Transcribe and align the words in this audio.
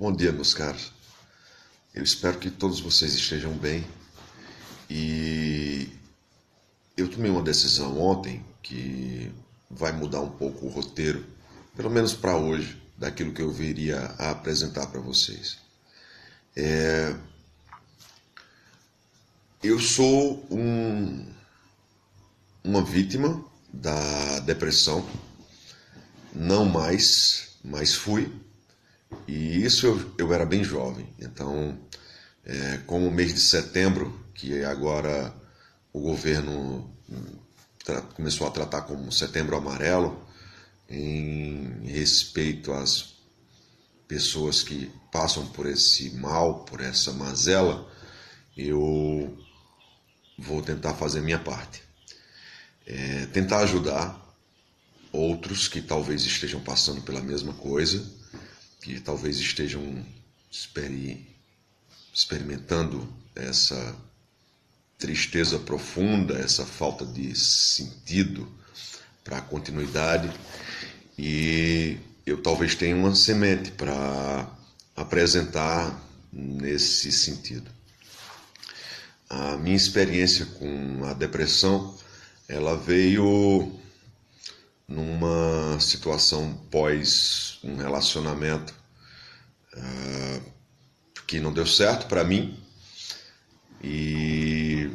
Bom 0.00 0.10
dia, 0.10 0.32
meus 0.32 0.54
caros. 0.54 0.94
Eu 1.94 2.02
espero 2.02 2.38
que 2.38 2.50
todos 2.50 2.80
vocês 2.80 3.12
estejam 3.12 3.52
bem. 3.52 3.86
E 4.88 5.90
eu 6.96 7.06
tomei 7.06 7.30
uma 7.30 7.42
decisão 7.42 8.00
ontem 8.00 8.42
que 8.62 9.30
vai 9.70 9.92
mudar 9.92 10.22
um 10.22 10.30
pouco 10.30 10.64
o 10.64 10.70
roteiro, 10.70 11.26
pelo 11.76 11.90
menos 11.90 12.14
para 12.14 12.34
hoje, 12.34 12.80
daquilo 12.96 13.34
que 13.34 13.42
eu 13.42 13.52
viria 13.52 14.14
a 14.18 14.30
apresentar 14.30 14.86
para 14.86 15.02
vocês. 15.02 15.58
É... 16.56 17.14
Eu 19.62 19.78
sou 19.78 20.46
um... 20.50 21.30
uma 22.64 22.82
vítima 22.82 23.44
da 23.70 24.38
depressão, 24.38 25.06
não 26.32 26.64
mais, 26.64 27.50
mas 27.62 27.94
fui. 27.94 28.32
E 29.26 29.64
isso 29.64 29.86
eu, 29.86 30.14
eu 30.18 30.32
era 30.32 30.44
bem 30.44 30.62
jovem. 30.64 31.08
Então, 31.18 31.78
é, 32.44 32.78
como 32.86 33.06
o 33.06 33.12
mês 33.12 33.34
de 33.34 33.40
setembro, 33.40 34.18
que 34.34 34.64
agora 34.64 35.34
o 35.92 36.00
governo 36.00 36.90
começou 38.14 38.46
a 38.46 38.50
tratar 38.50 38.82
como 38.82 39.10
setembro 39.10 39.56
amarelo, 39.56 40.26
em 40.88 41.86
respeito 41.86 42.72
às 42.72 43.14
pessoas 44.08 44.62
que 44.62 44.90
passam 45.12 45.46
por 45.46 45.66
esse 45.66 46.10
mal, 46.16 46.64
por 46.64 46.80
essa 46.80 47.12
mazela, 47.12 47.88
eu 48.56 49.38
vou 50.36 50.62
tentar 50.62 50.94
fazer 50.94 51.20
minha 51.20 51.38
parte. 51.38 51.82
É, 52.86 53.26
tentar 53.26 53.58
ajudar 53.58 54.18
outros 55.12 55.68
que 55.68 55.80
talvez 55.80 56.24
estejam 56.24 56.60
passando 56.60 57.02
pela 57.02 57.20
mesma 57.20 57.52
coisa, 57.52 58.04
que 58.80 59.00
talvez 59.00 59.38
estejam 59.38 60.04
experimentando 62.12 63.08
essa 63.34 63.96
tristeza 64.98 65.58
profunda, 65.58 66.38
essa 66.38 66.66
falta 66.66 67.06
de 67.06 67.34
sentido 67.34 68.50
para 69.24 69.38
a 69.38 69.42
continuidade. 69.42 70.30
E 71.18 71.98
eu 72.26 72.42
talvez 72.42 72.74
tenha 72.74 72.96
uma 72.96 73.14
semente 73.14 73.70
para 73.72 74.48
apresentar 74.96 76.00
nesse 76.32 77.10
sentido. 77.12 77.70
A 79.28 79.56
minha 79.56 79.76
experiência 79.76 80.44
com 80.46 81.04
a 81.04 81.12
depressão, 81.12 81.96
ela 82.48 82.76
veio 82.76 83.79
numa 84.90 85.78
situação 85.78 86.52
pós 86.68 87.60
um 87.62 87.76
relacionamento 87.76 88.74
uh, 89.76 90.42
que 91.28 91.38
não 91.38 91.52
deu 91.52 91.64
certo 91.64 92.08
para 92.08 92.24
mim 92.24 92.58
e 93.82 94.90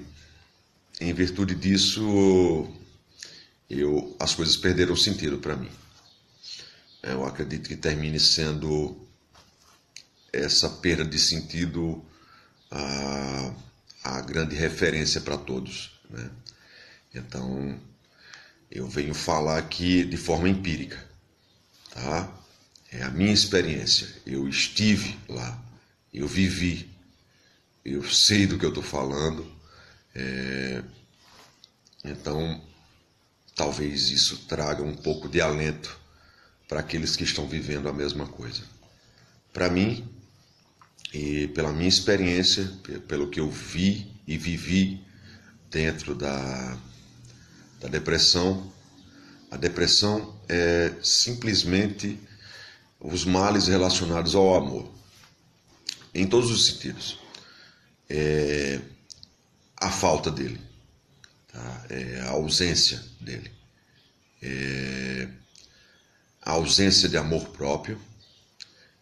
em 0.99 1.13
virtude 1.13 1.55
disso 1.55 2.69
eu 3.69 4.16
as 4.19 4.35
coisas 4.35 4.57
perderam 4.57 4.97
sentido 4.97 5.38
para 5.38 5.55
mim. 5.55 5.71
Eu 7.01 7.25
acredito 7.25 7.69
que 7.69 7.75
termine 7.77 8.19
sendo 8.19 8.97
essa 10.33 10.69
perda 10.69 11.05
de 11.05 11.19
sentido 11.19 12.03
a, 12.69 13.53
a 14.03 14.21
grande 14.21 14.55
referência 14.55 15.21
para 15.21 15.38
todos. 15.38 15.99
Né? 16.09 16.29
Então, 17.13 17.79
eu 18.75 18.89
venho 18.89 19.13
falar 19.13 19.57
aqui 19.57 20.03
de 20.03 20.17
forma 20.17 20.49
empírica, 20.49 21.01
tá? 21.91 22.29
É 22.91 23.03
a 23.03 23.09
minha 23.09 23.31
experiência. 23.31 24.05
Eu 24.25 24.49
estive 24.49 25.17
lá, 25.29 25.63
eu 26.13 26.27
vivi, 26.27 26.89
eu 27.85 28.03
sei 28.03 28.45
do 28.45 28.59
que 28.59 28.65
eu 28.65 28.69
estou 28.69 28.83
falando. 28.83 29.49
É... 30.13 30.83
Então, 32.03 32.61
talvez 33.55 34.09
isso 34.09 34.45
traga 34.45 34.83
um 34.83 34.94
pouco 34.94 35.29
de 35.29 35.39
alento 35.39 35.97
para 36.67 36.81
aqueles 36.81 37.16
que 37.16 37.23
estão 37.23 37.47
vivendo 37.47 37.88
a 37.88 37.94
mesma 37.94 38.27
coisa. 38.27 38.61
Para 39.53 39.69
mim, 39.69 40.05
e 41.13 41.47
pela 41.47 41.71
minha 41.71 41.88
experiência, 41.88 42.66
pelo 43.07 43.29
que 43.29 43.39
eu 43.39 43.50
vi 43.50 44.13
e 44.27 44.38
vivi 44.38 45.01
dentro 45.69 46.13
da, 46.13 46.77
da 47.80 47.88
depressão, 47.88 48.72
a 49.52 49.58
depressão 49.58 50.36
é 50.50 50.94
simplesmente 51.02 52.19
os 53.00 53.25
males 53.25 53.68
relacionados 53.68 54.36
ao 54.36 54.56
amor, 54.56 54.91
em 56.13 56.25
todos 56.25 56.50
os 56.50 56.66
sentidos. 56.66 57.19
É 58.09 58.80
a 59.78 59.90
falta 59.90 60.31
dele, 60.31 60.59
tá? 61.52 61.86
é 61.90 62.22
a 62.22 62.30
ausência 62.30 63.03
dele, 63.19 63.52
é 64.42 65.28
a 66.42 66.52
ausência 66.52 67.09
de 67.09 67.18
amor 67.18 67.50
próprio, 67.50 68.00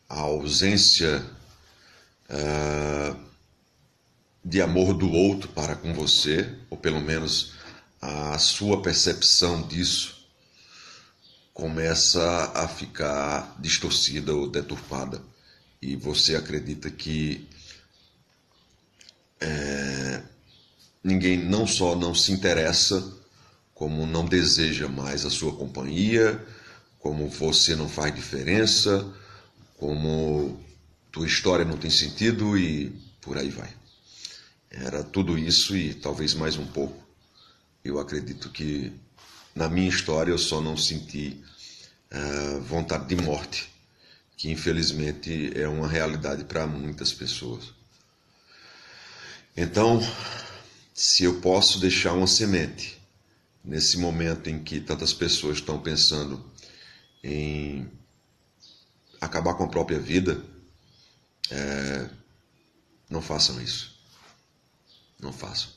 a 0.10 0.22
ausência 0.22 1.24
uh, 2.30 3.20
de 4.44 4.62
amor 4.62 4.94
do 4.94 5.12
outro 5.12 5.50
para 5.50 5.76
com 5.76 5.94
você, 5.94 6.54
ou 6.70 6.78
pelo 6.78 7.02
menos 7.02 7.54
a 8.06 8.38
sua 8.38 8.82
percepção 8.82 9.62
disso 9.62 10.28
começa 11.54 12.52
a 12.54 12.68
ficar 12.68 13.56
distorcida 13.60 14.34
ou 14.34 14.50
deturpada 14.50 15.22
e 15.82 15.96
você 15.96 16.36
acredita 16.36 16.92
que 16.92 17.48
é, 19.40 20.22
ninguém 21.02 21.38
não 21.38 21.66
só 21.66 21.96
não 21.96 22.14
se 22.14 22.34
interessa, 22.34 23.16
como 23.74 24.06
não 24.06 24.26
deseja 24.26 24.90
mais 24.90 25.26
a 25.26 25.30
sua 25.30 25.56
companhia, 25.56 26.46
como 27.00 27.30
você 27.30 27.74
não 27.74 27.88
faz 27.88 28.14
diferença, 28.14 29.14
como 29.78 30.62
tua 31.10 31.26
história 31.26 31.64
não 31.64 31.78
tem 31.78 31.90
sentido 31.90 32.58
e 32.58 32.90
por 33.22 33.38
aí 33.38 33.50
vai. 33.50 33.74
Era 34.70 35.04
tudo 35.04 35.38
isso 35.38 35.78
e 35.78 35.94
talvez 35.94 36.34
mais 36.34 36.58
um 36.58 36.68
pouco. 36.68 37.03
Eu 37.84 38.00
acredito 38.00 38.50
que 38.50 38.94
na 39.54 39.68
minha 39.68 39.90
história 39.90 40.32
eu 40.32 40.38
só 40.38 40.62
não 40.62 40.78
senti 40.78 41.44
uh, 42.14 42.62
vontade 42.62 43.08
de 43.08 43.22
morte, 43.22 43.70
que 44.38 44.50
infelizmente 44.50 45.52
é 45.54 45.68
uma 45.68 45.88
realidade 45.88 46.46
para 46.46 46.66
muitas 46.66 47.12
pessoas. 47.12 47.74
Então, 49.56 50.00
se 50.94 51.26
eu 51.26 51.42
posso 51.42 51.78
deixar 51.78 52.14
uma 52.14 52.26
semente 52.26 53.02
nesse 53.62 53.98
momento 53.98 54.50
em 54.50 54.64
que 54.64 54.80
tantas 54.80 55.14
pessoas 55.14 55.58
estão 55.58 55.82
pensando 55.82 56.44
em 57.22 57.92
acabar 59.20 59.56
com 59.56 59.66
a 59.66 59.70
própria 59.70 60.00
vida, 60.00 60.42
é, 61.52 62.10
não 63.10 63.22
façam 63.22 63.62
isso. 63.62 63.94
Não 65.20 65.34
façam. 65.34 65.73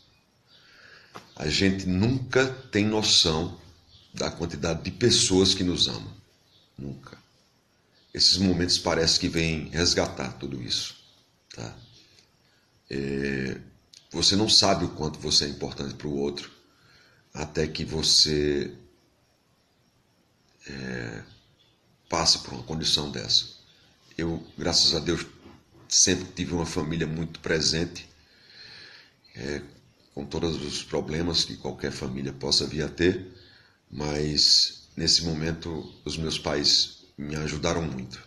A 1.34 1.48
gente 1.48 1.86
nunca 1.86 2.46
tem 2.46 2.84
noção 2.84 3.58
da 4.12 4.30
quantidade 4.30 4.82
de 4.82 4.90
pessoas 4.90 5.54
que 5.54 5.62
nos 5.62 5.88
amam. 5.88 6.14
Nunca. 6.78 7.18
Esses 8.12 8.38
momentos 8.38 8.78
parece 8.78 9.20
que 9.20 9.28
vêm 9.28 9.68
resgatar 9.68 10.32
tudo 10.32 10.62
isso. 10.62 10.96
Tá? 11.54 11.76
É, 12.90 13.60
você 14.10 14.36
não 14.36 14.48
sabe 14.48 14.84
o 14.84 14.90
quanto 14.90 15.18
você 15.18 15.44
é 15.44 15.48
importante 15.48 15.94
para 15.94 16.08
o 16.08 16.16
outro 16.16 16.50
até 17.34 17.66
que 17.66 17.84
você 17.84 18.72
é, 20.66 21.22
passa 22.08 22.38
por 22.38 22.54
uma 22.54 22.62
condição 22.62 23.10
dessa. 23.10 23.44
Eu, 24.16 24.42
graças 24.56 24.94
a 24.94 25.00
Deus, 25.00 25.26
sempre 25.88 26.24
tive 26.32 26.54
uma 26.54 26.64
família 26.64 27.06
muito 27.06 27.40
presente, 27.40 28.08
é, 29.34 29.60
com 30.16 30.24
todos 30.24 30.64
os 30.64 30.82
problemas 30.82 31.44
que 31.44 31.58
qualquer 31.58 31.92
família 31.92 32.32
possa 32.32 32.66
vir 32.66 32.82
a 32.82 32.88
ter, 32.88 33.30
mas 33.90 34.88
nesse 34.96 35.22
momento 35.24 35.92
os 36.06 36.16
meus 36.16 36.38
pais 36.38 37.04
me 37.18 37.36
ajudaram 37.36 37.82
muito 37.82 38.18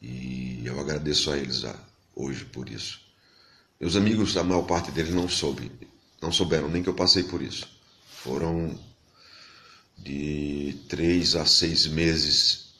e 0.00 0.62
eu 0.64 0.78
agradeço 0.78 1.32
a 1.32 1.36
eles 1.36 1.64
a, 1.64 1.76
hoje 2.14 2.44
por 2.44 2.68
isso. 2.68 3.00
Meus 3.80 3.96
amigos, 3.96 4.36
a 4.36 4.44
maior 4.44 4.62
parte 4.62 4.92
deles 4.92 5.12
não 5.12 5.28
soube, 5.28 5.72
não 6.20 6.30
souberam 6.30 6.68
nem 6.68 6.84
que 6.84 6.88
eu 6.88 6.94
passei 6.94 7.24
por 7.24 7.42
isso. 7.42 7.68
Foram 8.06 8.78
de 9.98 10.78
três 10.88 11.34
a 11.34 11.44
seis 11.44 11.88
meses 11.88 12.74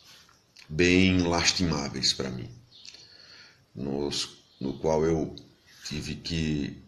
bem 0.69 1.23
lastimáveis 1.23 2.13
para 2.13 2.31
mim, 2.31 2.49
nos, 3.75 4.29
no 4.61 4.75
qual 4.75 5.05
eu 5.05 5.35
tive 5.89 6.15
que 6.15 6.82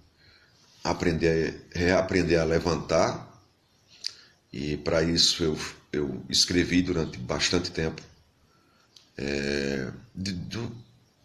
aprender, 0.84 1.66
reaprender 1.72 2.38
a 2.38 2.44
levantar 2.44 3.34
e 4.52 4.76
para 4.76 5.02
isso 5.02 5.42
eu, 5.42 5.58
eu 5.90 6.24
escrevi 6.28 6.80
durante 6.80 7.18
bastante 7.18 7.72
tempo 7.72 8.00
é, 9.16 9.90
de, 10.14 10.32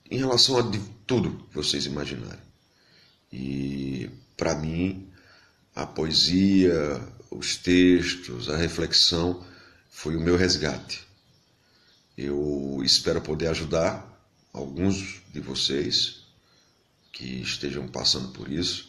em 0.10 0.18
relação 0.18 0.58
a 0.58 0.62
de 0.64 0.80
tudo 1.06 1.46
que 1.50 1.56
vocês 1.56 1.86
imaginarem. 1.86 2.40
E 3.32 4.10
para 4.36 4.56
mim, 4.56 5.08
a 5.76 5.86
poesia, 5.86 7.00
os 7.30 7.56
textos, 7.58 8.50
a 8.50 8.58
reflexão 8.58 9.46
foi 9.92 10.16
o 10.16 10.22
meu 10.22 10.36
resgate. 10.36 11.08
Eu 12.18 12.82
espero 12.84 13.22
poder 13.22 13.48
ajudar 13.50 14.08
alguns 14.52 15.22
de 15.32 15.40
vocês 15.40 16.24
que 17.12 17.42
estejam 17.42 17.88
passando 17.88 18.30
por 18.30 18.52
isso. 18.52 18.89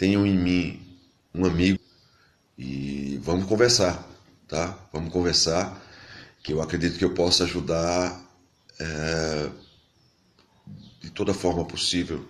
Tenham 0.00 0.26
em 0.26 0.34
mim 0.34 0.98
um 1.34 1.44
amigo 1.44 1.78
e 2.56 3.20
vamos 3.22 3.44
conversar, 3.44 4.02
tá? 4.48 4.74
Vamos 4.90 5.12
conversar, 5.12 5.78
que 6.42 6.54
eu 6.54 6.62
acredito 6.62 6.96
que 6.96 7.04
eu 7.04 7.12
possa 7.12 7.44
ajudar 7.44 8.18
é, 8.78 9.50
de 11.02 11.10
toda 11.10 11.34
forma 11.34 11.66
possível 11.66 12.26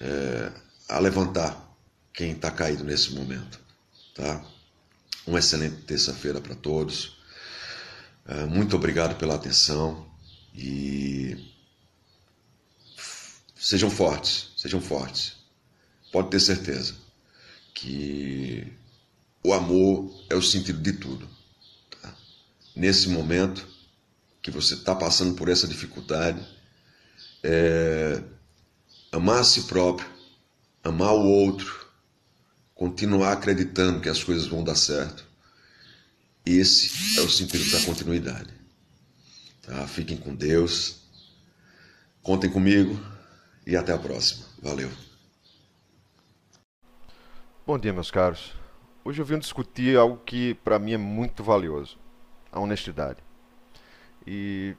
é, 0.00 0.50
a 0.88 0.98
levantar 0.98 1.72
quem 2.12 2.32
está 2.32 2.50
caído 2.50 2.82
nesse 2.82 3.12
momento, 3.12 3.60
tá? 4.12 4.44
Uma 5.24 5.38
excelente 5.38 5.76
terça-feira 5.82 6.40
para 6.40 6.56
todos. 6.56 7.16
É, 8.26 8.44
muito 8.44 8.74
obrigado 8.74 9.16
pela 9.16 9.36
atenção 9.36 10.04
e 10.52 11.48
sejam 13.56 13.88
fortes, 13.88 14.50
sejam 14.56 14.80
fortes. 14.80 15.37
Pode 16.10 16.30
ter 16.30 16.40
certeza 16.40 16.94
que 17.74 18.66
o 19.44 19.52
amor 19.52 20.12
é 20.28 20.34
o 20.34 20.42
sentido 20.42 20.80
de 20.80 20.92
tudo. 20.94 21.28
Tá? 22.00 22.14
Nesse 22.74 23.08
momento 23.08 23.66
que 24.42 24.50
você 24.50 24.74
está 24.74 24.94
passando 24.94 25.34
por 25.34 25.48
essa 25.48 25.66
dificuldade, 25.68 26.44
é, 27.42 28.22
amar 29.12 29.40
a 29.40 29.44
si 29.44 29.62
próprio, 29.62 30.08
amar 30.82 31.12
o 31.12 31.24
outro, 31.24 31.86
continuar 32.74 33.32
acreditando 33.32 34.00
que 34.00 34.08
as 34.08 34.22
coisas 34.22 34.46
vão 34.46 34.64
dar 34.64 34.76
certo. 34.76 35.26
Esse 36.44 37.18
é 37.18 37.22
o 37.22 37.28
sentido 37.28 37.70
da 37.70 37.84
continuidade. 37.84 38.50
Tá? 39.62 39.86
Fiquem 39.86 40.16
com 40.16 40.34
Deus, 40.34 40.96
contem 42.22 42.50
comigo 42.50 42.98
e 43.66 43.76
até 43.76 43.92
a 43.92 43.98
próxima. 43.98 44.46
Valeu. 44.62 45.07
Bom 47.68 47.78
dia, 47.78 47.92
meus 47.92 48.10
caros. 48.10 48.54
Hoje 49.04 49.20
eu 49.20 49.26
vim 49.26 49.38
discutir 49.38 49.94
algo 49.98 50.16
que 50.24 50.54
para 50.54 50.78
mim 50.78 50.94
é 50.94 50.96
muito 50.96 51.44
valioso: 51.44 51.98
a 52.50 52.58
honestidade. 52.58 53.18
E 54.26 54.74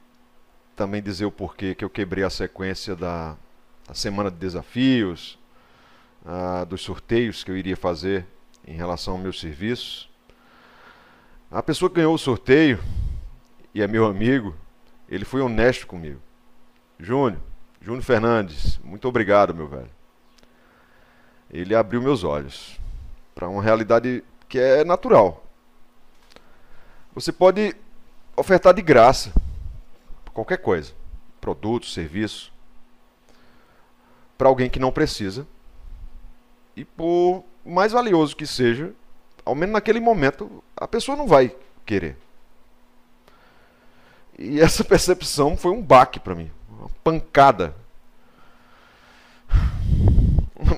também 0.76 1.00
dizer 1.00 1.26
o 1.26 1.32
porquê 1.32 1.76
que 1.76 1.86
eu 1.86 1.90
quebrei 1.92 2.24
a 2.24 2.32
sequência 2.32 2.96
da, 2.96 3.38
da 3.88 3.94
semana 3.94 4.32
de 4.32 4.38
desafios, 4.38 5.38
uh, 6.26 6.66
dos 6.66 6.82
sorteios 6.82 7.44
que 7.44 7.52
eu 7.52 7.56
iria 7.56 7.78
fazer 7.78 8.26
em 8.66 8.74
relação 8.74 9.14
ao 9.14 9.20
meu 9.20 9.34
serviço. 9.34 10.10
A 11.52 11.62
pessoa 11.62 11.92
que 11.92 11.98
ganhou 11.98 12.16
o 12.16 12.18
sorteio 12.18 12.80
e 13.72 13.84
é 13.84 13.88
meu 13.88 14.08
amigo, 14.08 14.56
ele 15.08 15.26
foi 15.26 15.42
honesto 15.42 15.86
comigo. 15.86 16.20
Júnior, 17.00 17.40
Júnior 17.80 18.04
Fernandes, 18.04 18.80
muito 18.84 19.08
obrigado, 19.08 19.54
meu 19.54 19.68
velho. 19.68 19.92
Ele 21.52 21.76
abriu 21.76 22.02
meus 22.02 22.24
olhos 22.24 22.79
para 23.40 23.48
uma 23.48 23.64
realidade 23.64 24.22
que 24.50 24.60
é 24.60 24.84
natural. 24.84 25.42
Você 27.16 27.32
pode 27.32 27.74
ofertar 28.36 28.74
de 28.74 28.82
graça 28.82 29.32
qualquer 30.34 30.58
coisa, 30.58 30.92
produto, 31.40 31.86
serviço, 31.86 32.52
para 34.38 34.50
alguém 34.50 34.70
que 34.70 34.78
não 34.78 34.92
precisa. 34.92 35.48
E 36.76 36.84
por 36.84 37.46
mais 37.66 37.94
valioso 37.94 38.36
que 38.36 38.46
seja, 38.46 38.94
ao 39.46 39.56
menos 39.56 39.72
naquele 39.72 40.02
momento, 40.02 40.62
a 40.76 40.86
pessoa 40.86 41.16
não 41.16 41.26
vai 41.26 41.56
querer. 41.86 42.18
E 44.38 44.60
essa 44.60 44.84
percepção 44.84 45.56
foi 45.56 45.72
um 45.72 45.82
baque 45.82 46.20
para 46.20 46.36
mim, 46.36 46.52
uma 46.70 46.90
pancada. 47.02 47.74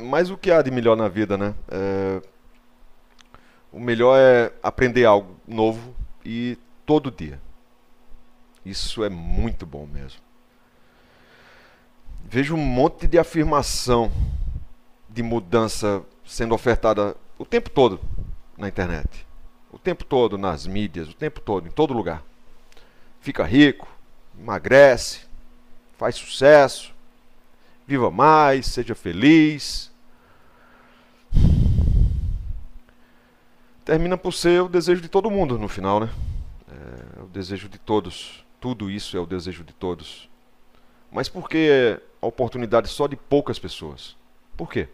Mas 0.03 0.29
o 0.29 0.37
que 0.37 0.51
há 0.51 0.61
de 0.61 0.69
melhor 0.69 0.95
na 0.95 1.07
vida, 1.07 1.35
né? 1.39 1.55
É... 1.67 2.30
O 3.81 3.83
melhor 3.83 4.15
é 4.15 4.53
aprender 4.61 5.05
algo 5.05 5.35
novo 5.47 5.95
e 6.23 6.55
todo 6.85 7.09
dia. 7.09 7.41
Isso 8.63 9.03
é 9.03 9.09
muito 9.09 9.65
bom 9.65 9.87
mesmo. 9.87 10.21
Vejo 12.23 12.53
um 12.53 12.63
monte 12.63 13.07
de 13.07 13.17
afirmação 13.17 14.11
de 15.09 15.23
mudança 15.23 16.03
sendo 16.23 16.53
ofertada 16.53 17.17
o 17.39 17.43
tempo 17.43 17.71
todo 17.71 17.99
na 18.55 18.67
internet. 18.67 19.25
O 19.71 19.79
tempo 19.79 20.05
todo 20.05 20.37
nas 20.37 20.67
mídias, 20.67 21.09
o 21.09 21.15
tempo 21.15 21.41
todo, 21.41 21.67
em 21.67 21.71
todo 21.71 21.91
lugar. 21.91 22.21
Fica 23.19 23.43
rico, 23.43 23.87
emagrece, 24.39 25.21
faz 25.97 26.13
sucesso, 26.13 26.93
viva 27.87 28.11
mais, 28.11 28.67
seja 28.67 28.93
feliz. 28.93 29.90
Termina 33.83 34.17
por 34.17 34.31
ser 34.31 34.61
o 34.61 34.69
desejo 34.69 35.01
de 35.01 35.09
todo 35.09 35.29
mundo 35.29 35.57
no 35.57 35.67
final, 35.67 35.99
né? 35.99 36.09
É 37.17 37.21
o 37.21 37.27
desejo 37.27 37.67
de 37.67 37.79
todos. 37.79 38.45
Tudo 38.59 38.89
isso 38.89 39.17
é 39.17 39.19
o 39.19 39.25
desejo 39.25 39.63
de 39.63 39.73
todos. 39.73 40.29
Mas 41.11 41.27
por 41.27 41.49
que 41.49 41.99
a 42.21 42.27
oportunidade 42.27 42.87
só 42.87 43.07
de 43.07 43.15
poucas 43.15 43.57
pessoas? 43.57 44.15
Por 44.55 44.69
quê? 44.69 44.87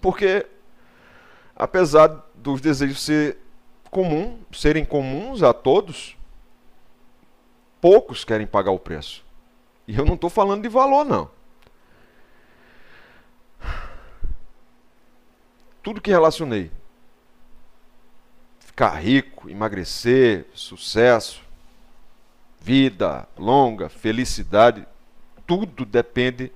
Porque 0.00 0.46
apesar 1.56 2.24
dos 2.34 2.60
desejos 2.60 3.00
ser 3.00 3.38
comum, 3.90 4.38
serem 4.52 4.84
comuns 4.84 5.42
a 5.42 5.52
todos, 5.52 6.16
poucos 7.80 8.24
querem 8.24 8.46
pagar 8.46 8.70
o 8.70 8.78
preço. 8.78 9.24
E 9.86 9.96
eu 9.96 10.04
não 10.04 10.14
estou 10.14 10.30
falando 10.30 10.62
de 10.62 10.68
valor, 10.68 11.04
não. 11.04 11.30
Tudo 15.88 16.02
que 16.02 16.10
relacionei, 16.10 16.70
ficar 18.60 18.90
rico, 18.96 19.48
emagrecer, 19.48 20.46
sucesso, 20.52 21.40
vida 22.60 23.26
longa, 23.38 23.88
felicidade, 23.88 24.86
tudo 25.46 25.86
depende 25.86 26.52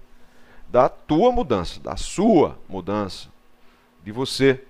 da 0.68 0.86
tua 0.86 1.32
mudança, 1.32 1.80
da 1.80 1.96
sua 1.96 2.58
mudança, 2.68 3.30
de 4.04 4.12
você. 4.12 4.62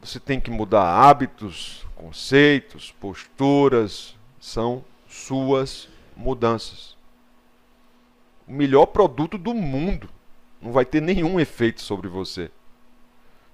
Você 0.00 0.20
tem 0.20 0.38
que 0.38 0.52
mudar 0.52 0.84
hábitos, 0.84 1.84
conceitos, 1.96 2.92
posturas, 3.00 4.14
são 4.38 4.84
suas 5.08 5.88
mudanças. 6.16 6.96
O 8.46 8.52
melhor 8.52 8.86
produto 8.86 9.36
do 9.36 9.52
mundo 9.52 10.08
não 10.62 10.70
vai 10.70 10.84
ter 10.84 11.02
nenhum 11.02 11.40
efeito 11.40 11.82
sobre 11.82 12.06
você 12.06 12.52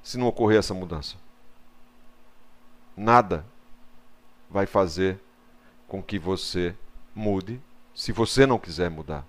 se 0.02 0.19
não 0.19 0.26
ocorrer 0.26 0.59
essa 0.59 0.75
mudança. 0.75 1.16
Nada 2.97 3.45
vai 4.49 4.66
fazer 4.66 5.19
com 5.87 6.02
que 6.02 6.19
você 6.19 6.75
mude 7.14 7.61
se 7.95 8.12
você 8.12 8.47
não 8.47 8.59
quiser 8.59 8.90
mudar. 8.90 9.25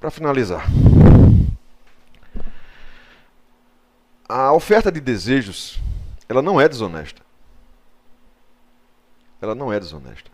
Para 0.00 0.10
finalizar, 0.10 0.66
a 4.28 4.52
oferta 4.52 4.90
de 4.90 5.00
desejos, 5.00 5.80
ela 6.28 6.42
não 6.42 6.60
é 6.60 6.68
desonesta. 6.68 7.22
Ela 9.40 9.54
não 9.54 9.72
é 9.72 9.78
desonesta. 9.78 10.30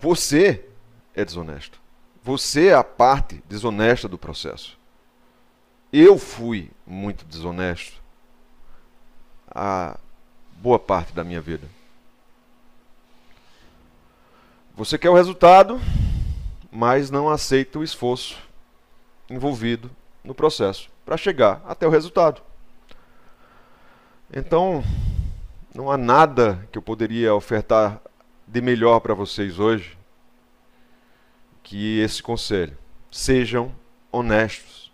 Você 0.00 0.64
é 1.14 1.24
desonesto. 1.24 1.80
Você 2.22 2.68
é 2.68 2.74
a 2.74 2.84
parte 2.84 3.42
desonesta 3.48 4.08
do 4.08 4.18
processo. 4.18 4.78
Eu 5.98 6.18
fui 6.18 6.70
muito 6.86 7.24
desonesto 7.24 8.02
a 9.48 9.98
boa 10.58 10.78
parte 10.78 11.14
da 11.14 11.24
minha 11.24 11.40
vida. 11.40 11.66
Você 14.74 14.98
quer 14.98 15.08
o 15.08 15.14
resultado, 15.14 15.80
mas 16.70 17.10
não 17.10 17.30
aceita 17.30 17.78
o 17.78 17.82
esforço 17.82 18.36
envolvido 19.30 19.90
no 20.22 20.34
processo 20.34 20.90
para 21.02 21.16
chegar 21.16 21.62
até 21.66 21.86
o 21.86 21.90
resultado. 21.90 22.42
Então, 24.30 24.84
não 25.74 25.90
há 25.90 25.96
nada 25.96 26.68
que 26.70 26.76
eu 26.76 26.82
poderia 26.82 27.34
ofertar 27.34 28.02
de 28.46 28.60
melhor 28.60 29.00
para 29.00 29.14
vocês 29.14 29.58
hoje 29.58 29.96
que 31.62 32.00
esse 32.00 32.22
conselho. 32.22 32.76
Sejam 33.10 33.74
honestos. 34.12 34.85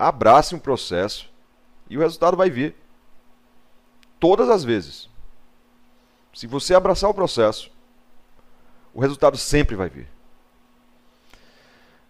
Abracem 0.00 0.56
o 0.56 0.60
processo 0.60 1.28
e 1.90 1.98
o 1.98 2.00
resultado 2.00 2.34
vai 2.34 2.48
vir. 2.48 2.74
Todas 4.18 4.48
as 4.48 4.64
vezes. 4.64 5.10
Se 6.34 6.46
você 6.46 6.74
abraçar 6.74 7.10
o 7.10 7.14
processo, 7.14 7.70
o 8.94 9.00
resultado 9.00 9.36
sempre 9.36 9.76
vai 9.76 9.90
vir. 9.90 10.08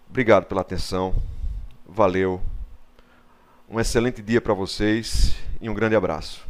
Obrigado 0.09 0.45
pela 0.45 0.61
atenção. 0.61 1.21
Valeu. 1.85 2.41
Um 3.69 3.81
excelente 3.81 4.23
dia 4.23 4.41
para 4.41 4.55
vocês 4.55 5.35
e 5.61 5.69
um 5.69 5.75
grande 5.75 5.97
abraço. 5.97 6.47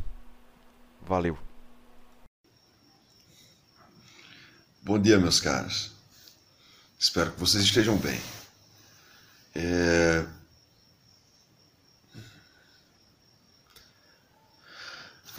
Valeu. 1.00 1.38
Bom 4.82 4.99
dia, 4.99 5.18
meus 5.18 5.40
caros. 5.40 5.92
Espero 6.99 7.32
que 7.32 7.40
vocês 7.40 7.64
estejam 7.64 7.97
bem. 7.97 8.20
É... 9.54 10.39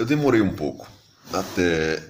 Eu 0.02 0.06
demorei 0.08 0.42
um 0.42 0.56
pouco 0.56 0.90
até 1.32 2.04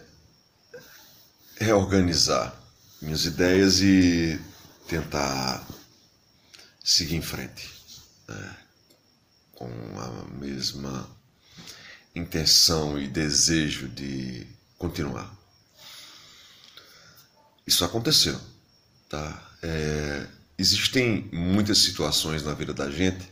reorganizar 1.60 2.56
minhas 3.02 3.26
ideias 3.26 3.82
e 3.82 4.40
tentar 4.88 5.62
seguir 6.82 7.18
em 7.18 7.22
frente 7.22 7.70
né? 8.30 8.56
com 9.52 9.68
a 9.68 10.40
mesma 10.40 11.06
intenção 12.16 12.98
e 12.98 13.10
desejo 13.10 13.90
de 13.90 14.48
continuar. 14.78 15.30
Isso 17.68 17.84
aconteceu, 17.84 18.40
tá? 19.10 19.52
É, 19.62 20.28
existem 20.58 21.30
muitas 21.34 21.80
situações 21.80 22.42
na 22.42 22.54
vida 22.54 22.74
da 22.74 22.90
gente 22.90 23.30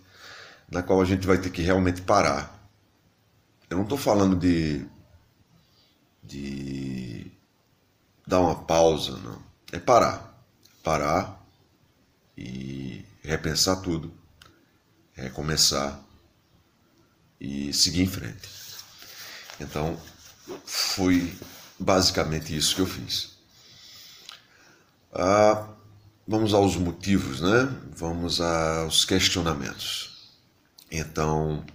na 0.69 0.83
qual 0.83 1.01
a 1.01 1.05
gente 1.05 1.25
vai 1.25 1.37
ter 1.37 1.49
que 1.49 1.61
realmente 1.61 2.01
parar. 2.01 2.58
Eu 3.69 3.77
não 3.77 3.83
estou 3.83 3.97
falando 3.97 4.35
de 4.35 4.85
de 6.23 7.31
dar 8.27 8.39
uma 8.39 8.63
pausa, 8.63 9.17
não. 9.17 9.41
É 9.71 9.79
parar, 9.79 10.43
parar 10.83 11.43
e 12.37 13.03
repensar 13.23 13.77
tudo, 13.77 14.13
recomeçar 15.13 15.99
e 17.39 17.73
seguir 17.73 18.03
em 18.03 18.07
frente. 18.07 18.47
Então, 19.59 19.99
foi 20.65 21.35
basicamente 21.79 22.55
isso 22.55 22.75
que 22.75 22.81
eu 22.81 22.87
fiz. 22.87 23.37
Ah, 25.11 25.67
vamos 26.27 26.53
aos 26.53 26.75
motivos, 26.75 27.41
né? 27.41 27.65
Vamos 27.95 28.39
aos 28.39 29.05
questionamentos. 29.05 30.29
Então, 30.91 31.65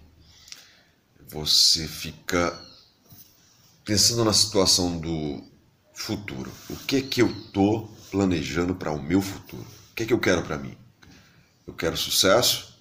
você 1.35 1.89
fica 1.89 2.57
pensando 3.85 4.25
na 4.25 4.33
situação 4.33 5.01
do 5.01 5.43
futuro. 5.93 6.53
O 6.71 6.77
que 6.77 6.97
é 6.99 7.03
que 7.03 7.21
eu 7.23 7.27
estou 7.29 7.89
planejando 8.09 8.73
para 8.73 8.93
o 8.93 9.03
meu 9.03 9.21
futuro? 9.21 9.67
O 9.91 9.95
que 9.97 10.05
é 10.05 10.07
que 10.07 10.13
eu 10.13 10.21
quero 10.21 10.45
para 10.45 10.57
mim? 10.57 10.79
Eu 11.67 11.75
quero 11.75 11.97
sucesso. 11.97 12.79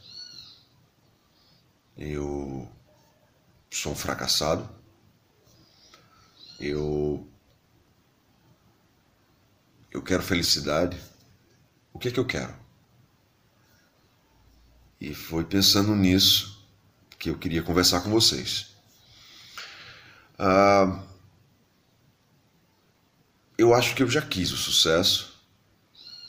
Eu 1.98 2.72
sou 3.72 3.93
um 3.93 3.95
fracassado. 3.95 4.69
Eu 6.60 7.27
eu 9.89 10.03
quero 10.03 10.22
felicidade. 10.22 10.95
O 11.91 11.98
que 11.98 12.10
é 12.10 12.12
que 12.12 12.19
eu 12.19 12.25
quero? 12.25 12.53
E 15.01 15.15
foi 15.15 15.43
pensando 15.43 15.95
nisso 15.95 16.52
que 17.24 17.30
eu 17.30 17.38
queria 17.38 17.63
conversar 17.63 18.01
com 18.01 18.10
vocês. 18.10 18.75
Ah, 20.38 21.01
eu 23.58 23.74
acho 23.74 23.96
que 23.96 24.03
eu 24.03 24.10
já 24.10 24.22
quis 24.22 24.51
o 24.51 24.58
sucesso. 24.58 25.34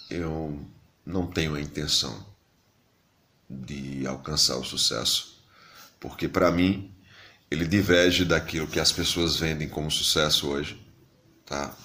Eu 0.08 0.64
não 1.04 1.26
tenho 1.26 1.56
a 1.56 1.60
intenção 1.60 2.24
de 3.50 4.06
alcançar 4.06 4.56
o 4.56 4.62
sucesso, 4.62 5.44
porque 5.98 6.28
para 6.28 6.52
mim 6.52 6.94
ele 7.50 7.66
diverge 7.66 8.24
daquilo 8.24 8.68
que 8.68 8.78
as 8.78 8.92
pessoas 8.92 9.36
vendem 9.36 9.68
como 9.68 9.90
sucesso 9.90 10.48
hoje, 10.48 10.80
tá? 11.44 11.76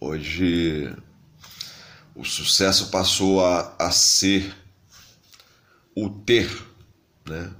Hoje 0.00 0.92
o 2.16 2.24
sucesso 2.24 2.90
passou 2.90 3.46
a, 3.46 3.76
a 3.78 3.92
ser 3.92 4.52
o 5.94 6.10
ter, 6.10 6.50
né? 7.24 7.54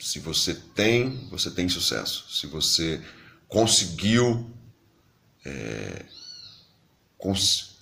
Se 0.00 0.18
você 0.18 0.54
tem, 0.54 1.28
você 1.28 1.50
tem 1.50 1.68
sucesso. 1.68 2.24
Se 2.30 2.46
você 2.46 3.04
conseguiu 3.46 4.50
é, 5.44 6.06
cons, 7.18 7.76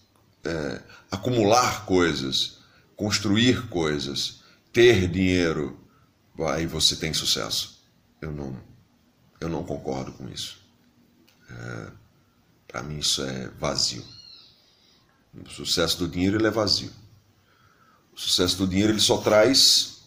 é, 0.45 0.83
acumular 1.11 1.87
coisas, 1.87 2.59
construir 2.97 3.69
coisas, 3.69 4.41
ter 4.73 5.09
dinheiro, 5.09 5.79
aí 6.49 6.67
você 6.67 6.97
tem 6.97 7.15
sucesso. 7.15 7.81
Eu 8.21 8.33
não, 8.33 8.61
eu 9.41 9.49
não 9.49 9.63
concordo 9.63 10.13
com 10.13 10.29
isso. 10.29 10.61
É, 11.49 11.93
Para 12.67 12.83
mim 12.83 12.99
isso 12.99 13.23
é 13.23 13.49
vazio. 13.61 14.05
O 15.33 15.49
sucesso 15.49 15.99
do 15.99 16.09
dinheiro 16.09 16.37
ele 16.37 16.49
é 16.49 16.51
vazio. 16.51 16.91
O 18.13 18.19
sucesso 18.19 18.57
do 18.57 18.67
dinheiro 18.67 18.93
ele 18.93 19.01
só 19.01 19.19
traz 19.19 19.98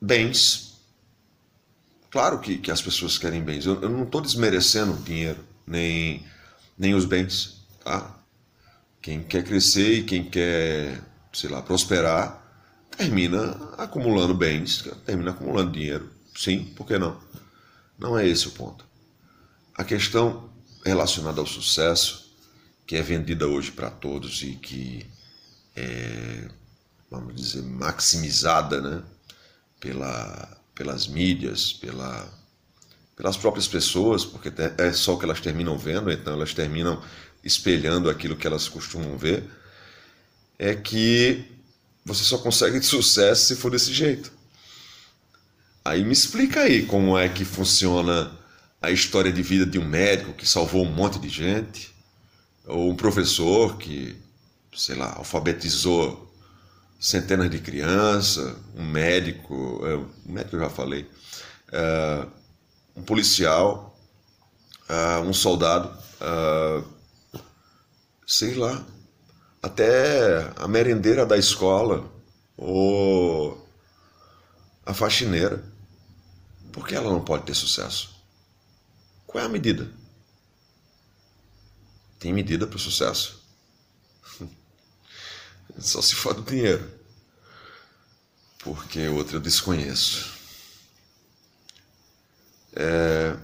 bens. 0.00 0.78
Claro 2.10 2.40
que, 2.40 2.58
que 2.58 2.70
as 2.70 2.80
pessoas 2.80 3.18
querem 3.18 3.42
bens. 3.42 3.66
Eu, 3.66 3.80
eu 3.82 3.88
não 3.88 4.04
estou 4.04 4.20
desmerecendo 4.20 4.92
o 4.92 5.02
dinheiro 5.02 5.44
nem, 5.66 6.24
nem 6.78 6.94
os 6.94 7.04
bens. 7.04 7.66
Tá? 7.82 8.18
Quem 9.02 9.22
quer 9.22 9.44
crescer 9.44 9.98
e 9.98 10.04
quem 10.04 10.24
quer, 10.24 11.02
sei 11.32 11.50
lá, 11.50 11.62
prosperar, 11.62 12.42
termina 12.96 13.52
acumulando 13.76 14.34
bens, 14.34 14.84
termina 15.04 15.30
acumulando 15.30 15.72
dinheiro. 15.72 16.10
Sim, 16.34 16.64
por 16.76 16.86
que 16.86 16.98
não? 16.98 17.20
Não 17.98 18.18
é 18.18 18.26
esse 18.26 18.48
o 18.48 18.52
ponto. 18.52 18.84
A 19.74 19.84
questão 19.84 20.50
relacionada 20.84 21.40
ao 21.40 21.46
sucesso, 21.46 22.34
que 22.86 22.96
é 22.96 23.02
vendida 23.02 23.46
hoje 23.46 23.72
para 23.72 23.90
todos 23.90 24.42
e 24.42 24.52
que 24.52 25.06
é, 25.74 26.48
vamos 27.10 27.34
dizer, 27.34 27.62
maximizada 27.62 28.80
né, 28.80 29.02
pela, 29.80 30.56
pelas 30.74 31.06
mídias, 31.06 31.72
pela, 31.72 32.28
pelas 33.16 33.36
próprias 33.36 33.66
pessoas, 33.66 34.24
porque 34.24 34.52
é 34.78 34.92
só 34.92 35.14
o 35.14 35.18
que 35.18 35.24
elas 35.24 35.40
terminam 35.40 35.78
vendo, 35.78 36.10
então 36.10 36.34
elas 36.34 36.52
terminam 36.52 37.02
espelhando 37.42 38.10
aquilo 38.10 38.36
que 38.36 38.46
elas 38.46 38.68
costumam 38.68 39.16
ver, 39.16 39.44
é 40.58 40.74
que 40.74 41.44
você 42.04 42.24
só 42.24 42.38
consegue 42.38 42.80
sucesso 42.84 43.46
se 43.46 43.56
for 43.56 43.70
desse 43.70 43.92
jeito. 43.92 44.32
Aí 45.84 46.04
me 46.04 46.12
explica 46.12 46.62
aí 46.62 46.84
como 46.84 47.16
é 47.16 47.28
que 47.28 47.44
funciona 47.44 48.36
a 48.82 48.90
história 48.90 49.32
de 49.32 49.42
vida 49.42 49.64
de 49.64 49.78
um 49.78 49.84
médico 49.84 50.32
que 50.32 50.46
salvou 50.46 50.84
um 50.84 50.92
monte 50.92 51.18
de 51.18 51.28
gente, 51.28 51.94
ou 52.66 52.90
um 52.90 52.96
professor 52.96 53.76
que, 53.78 54.16
sei 54.76 54.96
lá, 54.96 55.14
alfabetizou 55.16 56.25
centenas 57.06 57.48
de 57.48 57.60
crianças, 57.60 58.56
um 58.74 58.84
médico, 58.84 59.80
é, 59.86 59.96
um 59.96 60.32
médico 60.32 60.56
eu 60.56 60.60
já 60.60 60.68
falei, 60.68 61.08
é, 61.70 62.26
um 62.96 63.02
policial, 63.02 63.96
uh, 64.88 65.20
um 65.20 65.32
soldado, 65.32 65.96
sei 68.26 68.54
lá, 68.54 68.84
até 69.62 70.50
a 70.56 70.66
merendeira 70.66 71.24
da 71.24 71.36
escola 71.36 72.10
ou 72.56 73.68
a 74.84 74.92
faxineira. 74.92 75.62
Por 76.72 76.88
que 76.88 76.94
ela 76.94 77.10
não 77.10 77.22
pode 77.22 77.44
ter 77.44 77.54
sucesso? 77.54 78.16
Qual 79.26 79.44
é 79.44 79.46
a 79.46 79.50
medida? 79.50 79.92
Tem 82.18 82.32
medida 82.32 82.66
para 82.66 82.76
o 82.76 82.80
sucesso? 82.80 83.44
Só 85.78 86.00
se 86.00 86.14
for 86.14 86.34
do 86.34 86.42
dinheiro. 86.42 86.95
Porque 88.66 89.06
outra 89.06 89.36
eu 89.36 89.40
desconheço. 89.40 90.28
É, 92.74 93.36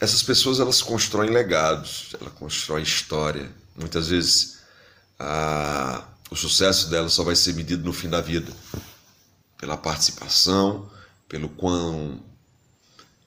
essas 0.00 0.20
pessoas 0.20 0.58
elas 0.58 0.82
constroem 0.82 1.30
legados, 1.30 2.16
elas 2.20 2.32
constroem 2.34 2.82
história. 2.82 3.48
Muitas 3.76 4.08
vezes 4.08 4.58
a, 5.16 6.08
o 6.28 6.34
sucesso 6.34 6.90
delas 6.90 7.12
só 7.12 7.22
vai 7.22 7.36
ser 7.36 7.54
medido 7.54 7.84
no 7.84 7.92
fim 7.92 8.08
da 8.08 8.20
vida 8.20 8.52
pela 9.56 9.76
participação, 9.76 10.90
pelo 11.28 11.48
quão 11.48 12.20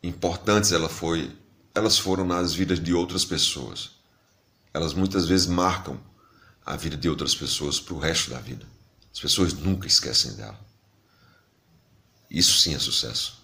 importantes 0.03 0.73
ela 0.73 0.89
foi, 0.89 1.33
elas 1.73 1.97
foram 1.97 2.25
nas 2.25 2.53
vidas 2.53 2.83
de 2.83 2.93
outras 2.93 3.23
pessoas. 3.23 3.91
Elas 4.73 4.93
muitas 4.93 5.25
vezes 5.25 5.47
marcam 5.47 5.97
a 6.65 6.75
vida 6.75 6.97
de 6.97 7.07
outras 7.07 7.33
pessoas 7.33 7.79
para 7.79 7.93
o 7.93 7.99
resto 7.99 8.31
da 8.31 8.39
vida. 8.39 8.65
As 9.13 9.19
pessoas 9.21 9.53
nunca 9.53 9.87
esquecem 9.87 10.33
dela. 10.33 10.68
Isso 12.29 12.59
sim 12.59 12.75
é 12.75 12.79
sucesso. 12.79 13.39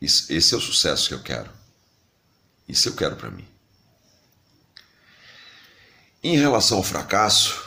Esse 0.00 0.54
é 0.54 0.56
o 0.56 0.60
sucesso 0.60 1.08
que 1.08 1.14
eu 1.14 1.22
quero. 1.22 1.50
Isso 2.68 2.88
eu 2.88 2.94
quero 2.94 3.16
para 3.16 3.30
mim. 3.30 3.46
Em 6.22 6.36
relação 6.36 6.78
ao 6.78 6.84
fracasso, 6.84 7.64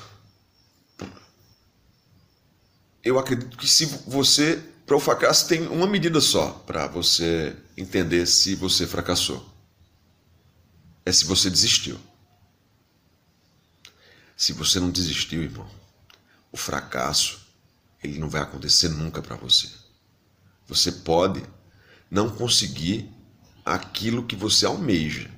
eu 3.04 3.18
acredito 3.18 3.58
que 3.58 3.68
se 3.68 3.86
você 4.08 4.64
para 4.86 4.96
o 4.96 5.00
fracasso 5.02 5.48
tem 5.48 5.68
uma 5.68 5.86
medida 5.86 6.22
só 6.22 6.52
para 6.66 6.88
você 6.88 7.56
entender 7.76 8.26
se 8.26 8.56
você 8.56 8.88
fracassou. 8.88 9.46
É 11.06 11.12
se 11.12 11.26
você 11.26 11.50
desistiu. 11.50 12.00
Se 14.36 14.54
você 14.54 14.80
não 14.80 14.90
desistiu, 14.90 15.44
irmão, 15.44 15.70
o 16.52 16.58
fracasso 16.58 17.46
ele 18.02 18.18
não 18.18 18.30
vai 18.30 18.42
acontecer 18.42 18.88
nunca 18.90 19.22
para 19.22 19.36
você. 19.36 19.70
Você 20.68 20.92
pode 20.92 21.44
não 22.10 22.30
conseguir 22.30 23.12
aquilo 23.66 24.26
que 24.26 24.36
você 24.36 24.66
almeja, 24.66 25.32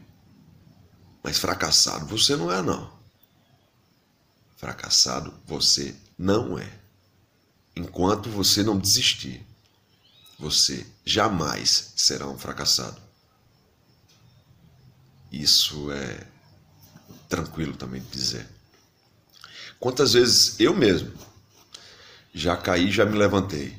mas 1.23 1.37
fracassado 1.37 2.05
você 2.05 2.35
não 2.35 2.51
é 2.51 2.61
não. 2.61 2.91
Fracassado 4.57 5.33
você 5.45 5.95
não 6.17 6.57
é 6.57 6.79
enquanto 7.79 8.29
você 8.29 8.61
não 8.61 8.77
desistir, 8.77 9.45
você 10.37 10.85
jamais 11.05 11.93
será 11.95 12.27
um 12.27 12.37
fracassado. 12.37 13.01
Isso 15.31 15.91
é 15.91 16.27
tranquilo 17.27 17.75
também 17.75 18.01
de 18.01 18.09
dizer. 18.09 18.47
Quantas 19.79 20.13
vezes 20.13 20.59
eu 20.59 20.75
mesmo 20.75 21.13
já 22.33 22.57
caí, 22.57 22.91
já 22.91 23.05
me 23.05 23.17
levantei. 23.17 23.77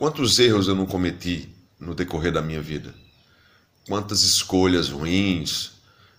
Quantos 0.00 0.38
erros 0.38 0.66
eu 0.66 0.74
não 0.74 0.86
cometi 0.86 1.54
no 1.78 1.94
decorrer 1.94 2.32
da 2.32 2.40
minha 2.40 2.62
vida? 2.62 2.94
Quantas 3.86 4.22
escolhas 4.22 4.88
ruins, 4.88 5.72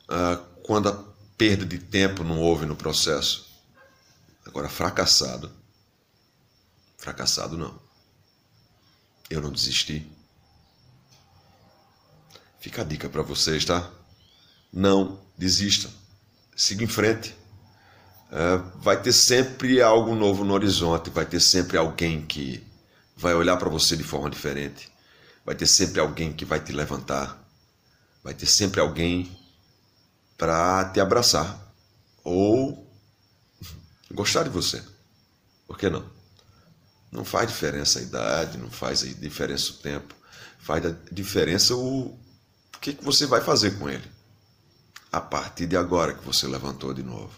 ah, 0.08 0.40
quando 0.62 0.88
a 0.88 1.04
perda 1.36 1.66
de 1.66 1.80
tempo 1.80 2.24
não 2.24 2.40
houve 2.40 2.68
no 2.68 2.76
processo. 2.76 3.50
Agora, 4.46 4.70
fracassado, 4.70 5.52
Fracassado 6.96 7.58
não. 7.58 7.74
Eu 9.28 9.42
não 9.42 9.52
desisti. 9.52 10.06
Fica 12.60 12.84
a 12.84 12.86
dica 12.86 13.10
para 13.10 13.24
vocês, 13.24 13.66
tá? 13.66 13.90
Não 14.72 15.20
desistam. 15.36 15.90
Siga 16.56 16.84
em 16.84 16.88
frente. 16.88 17.36
É, 18.32 18.58
vai 18.76 19.02
ter 19.02 19.12
sempre 19.12 19.82
algo 19.82 20.14
novo 20.14 20.44
no 20.44 20.54
horizonte, 20.54 21.10
vai 21.10 21.26
ter 21.26 21.40
sempre 21.40 21.80
alguém 21.80 22.24
que 22.24 22.70
vai 23.22 23.36
olhar 23.36 23.56
para 23.56 23.70
você 23.70 23.96
de 23.96 24.04
forma 24.04 24.30
diferente, 24.32 24.92
vai 25.46 25.54
ter 25.54 25.68
sempre 25.68 26.02
alguém 26.02 26.34
que 26.34 26.44
vai 26.44 26.60
te 26.60 26.72
levantar, 26.72 27.40
vai 28.24 28.34
ter 28.34 28.48
sempre 28.48 28.82
alguém 28.82 29.32
para 30.36 30.86
te 30.86 31.00
abraçar 31.00 31.72
ou 32.24 32.92
gostar 34.12 34.44
de 34.44 34.50
você. 34.50 34.84
Por 35.68 35.78
que 35.78 35.88
não? 35.88 36.04
Não 37.12 37.24
faz 37.24 37.48
diferença 37.48 38.00
a 38.00 38.02
idade, 38.02 38.58
não 38.58 38.72
faz 38.72 39.02
diferença 39.20 39.72
o 39.72 39.76
tempo, 39.76 40.16
faz 40.60 40.84
diferença 41.12 41.76
o, 41.76 42.06
o 42.08 42.80
que, 42.82 42.94
que 42.94 43.04
você 43.04 43.28
vai 43.28 43.42
fazer 43.42 43.78
com 43.78 43.88
ele. 43.88 44.10
A 45.12 45.22
partir 45.22 45.68
de 45.68 45.78
agora 45.78 46.16
que 46.16 46.26
você 46.26 46.48
levantou 46.48 46.94
de 46.94 47.04
novo. 47.04 47.34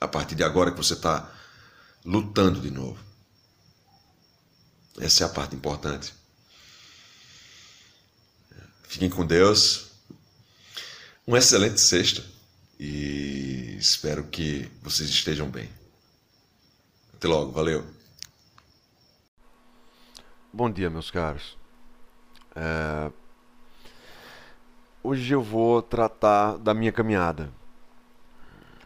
A 0.00 0.06
partir 0.06 0.36
de 0.36 0.44
agora 0.44 0.70
que 0.70 0.76
você 0.76 0.92
está 0.92 1.28
lutando 2.04 2.60
de 2.60 2.70
novo. 2.70 3.07
Essa 5.00 5.24
é 5.24 5.26
a 5.26 5.30
parte 5.30 5.54
importante. 5.54 6.12
Fiquem 8.84 9.08
com 9.08 9.24
Deus. 9.24 9.90
Um 11.26 11.36
excelente 11.36 11.80
sexta. 11.80 12.24
E 12.80 13.76
espero 13.78 14.24
que 14.24 14.70
vocês 14.82 15.08
estejam 15.08 15.48
bem. 15.48 15.70
Até 17.14 17.28
logo. 17.28 17.52
Valeu. 17.52 17.86
Bom 20.52 20.70
dia, 20.70 20.88
meus 20.88 21.10
caros. 21.10 21.56
É... 22.56 23.12
Hoje 25.02 25.32
eu 25.32 25.42
vou 25.42 25.80
tratar 25.80 26.56
da 26.56 26.74
minha 26.74 26.90
caminhada. 26.90 27.52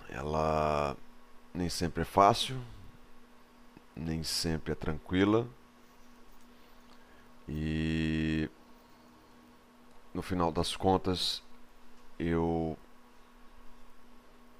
Ela 0.08 0.96
nem 1.54 1.68
sempre 1.68 2.02
é 2.02 2.04
fácil, 2.04 2.60
nem 3.96 4.22
sempre 4.22 4.72
é 4.72 4.74
tranquila. 4.74 5.48
E 7.48 8.48
no 10.14 10.22
final 10.22 10.52
das 10.52 10.76
contas, 10.76 11.42
eu 12.18 12.76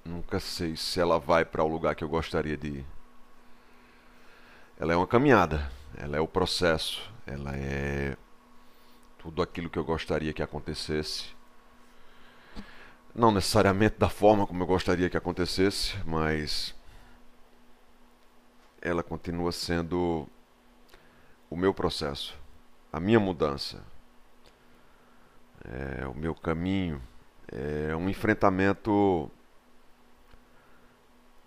nunca 0.03 0.39
sei 0.39 0.75
se 0.75 0.99
ela 0.99 1.19
vai 1.19 1.45
para 1.45 1.63
o 1.63 1.67
lugar 1.67 1.95
que 1.95 2.03
eu 2.03 2.09
gostaria 2.09 2.57
de 2.57 2.67
ir. 2.67 2.85
Ela 4.79 4.93
é 4.93 4.95
uma 4.95 5.07
caminhada 5.07 5.71
ela 5.97 6.17
é 6.17 6.19
o 6.19 6.27
processo, 6.27 7.09
ela 7.25 7.55
é 7.55 8.17
tudo 9.17 9.41
aquilo 9.41 9.69
que 9.69 9.77
eu 9.77 9.85
gostaria 9.85 10.33
que 10.33 10.41
acontecesse. 10.41 11.35
Não 13.13 13.31
necessariamente 13.31 13.97
da 13.97 14.09
forma 14.09 14.47
como 14.47 14.63
eu 14.63 14.67
gostaria 14.67 15.09
que 15.09 15.17
acontecesse, 15.17 15.95
mas 16.03 16.73
ela 18.81 19.03
continua 19.03 19.51
sendo 19.51 20.27
o 21.49 21.55
meu 21.55 21.73
processo, 21.73 22.35
a 22.93 22.99
minha 22.99 23.19
mudança, 23.19 23.83
é, 25.65 26.05
o 26.07 26.13
meu 26.13 26.35
caminho, 26.35 27.01
é 27.51 27.95
um 27.95 28.07
enfrentamento 28.07 29.31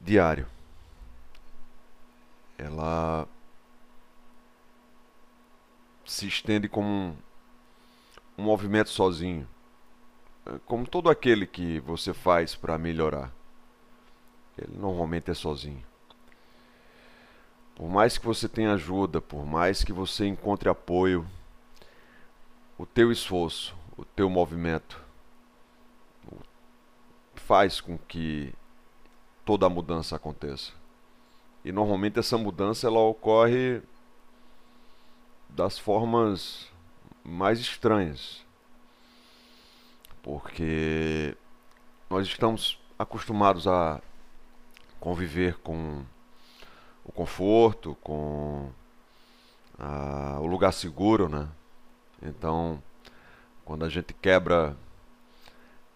diário. 0.01 0.49
Ela 2.59 3.29
se 6.05 6.27
estende 6.27 6.69
como 6.69 6.89
um, 6.89 7.17
um 8.37 8.43
movimento 8.43 8.91
sozinho, 8.91 9.47
é, 10.47 10.59
como 10.67 10.85
todo 10.85 11.09
aquele 11.09 11.47
que 11.47 11.79
você 11.79 12.13
faz 12.13 12.57
para 12.57 12.77
melhorar. 12.77 13.33
Ele 14.59 14.77
normalmente 14.77 15.31
é 15.31 15.35
sozinho. 15.35 15.85
Por 17.77 17.91
mais 17.91 18.17
que 18.17 18.25
você 18.25 18.49
tenha 18.49 18.73
ajuda, 18.73 19.21
por 19.21 19.45
mais 19.45 19.85
que 19.85 19.93
você 19.93 20.27
encontre 20.27 20.67
apoio, 20.67 21.27
o 22.79 22.87
teu 22.87 23.13
esforço, 23.13 23.77
o 23.99 24.05
teu 24.05 24.31
movimento 24.31 24.99
faz 27.35 27.79
com 27.79 27.99
que 27.99 28.53
toda 29.45 29.67
a 29.67 29.69
mudança 29.69 30.17
aconteça. 30.17 30.73
E 31.63 31.71
normalmente 31.71 32.19
essa 32.19 32.39
mudança 32.39 32.87
ela 32.87 33.01
ocorre 33.01 33.83
das 35.51 35.79
formas 35.79 36.73
mais 37.23 37.61
estranhas. 37.61 38.43
Porque 40.23 41.37
nós 42.09 42.27
estamos 42.27 42.81
acostumados 42.99 43.69
a 43.69 44.01
conviver 44.99 45.59
com 45.59 46.05
o 47.07 47.13
conforto, 47.13 47.97
com 48.03 48.69
a, 49.79 50.39
o 50.41 50.47
lugar 50.47 50.73
seguro, 50.73 51.29
né? 51.29 51.49
Então, 52.21 52.83
quando 53.65 53.85
a 53.85 53.89
gente 53.89 54.13
quebra 54.13 54.77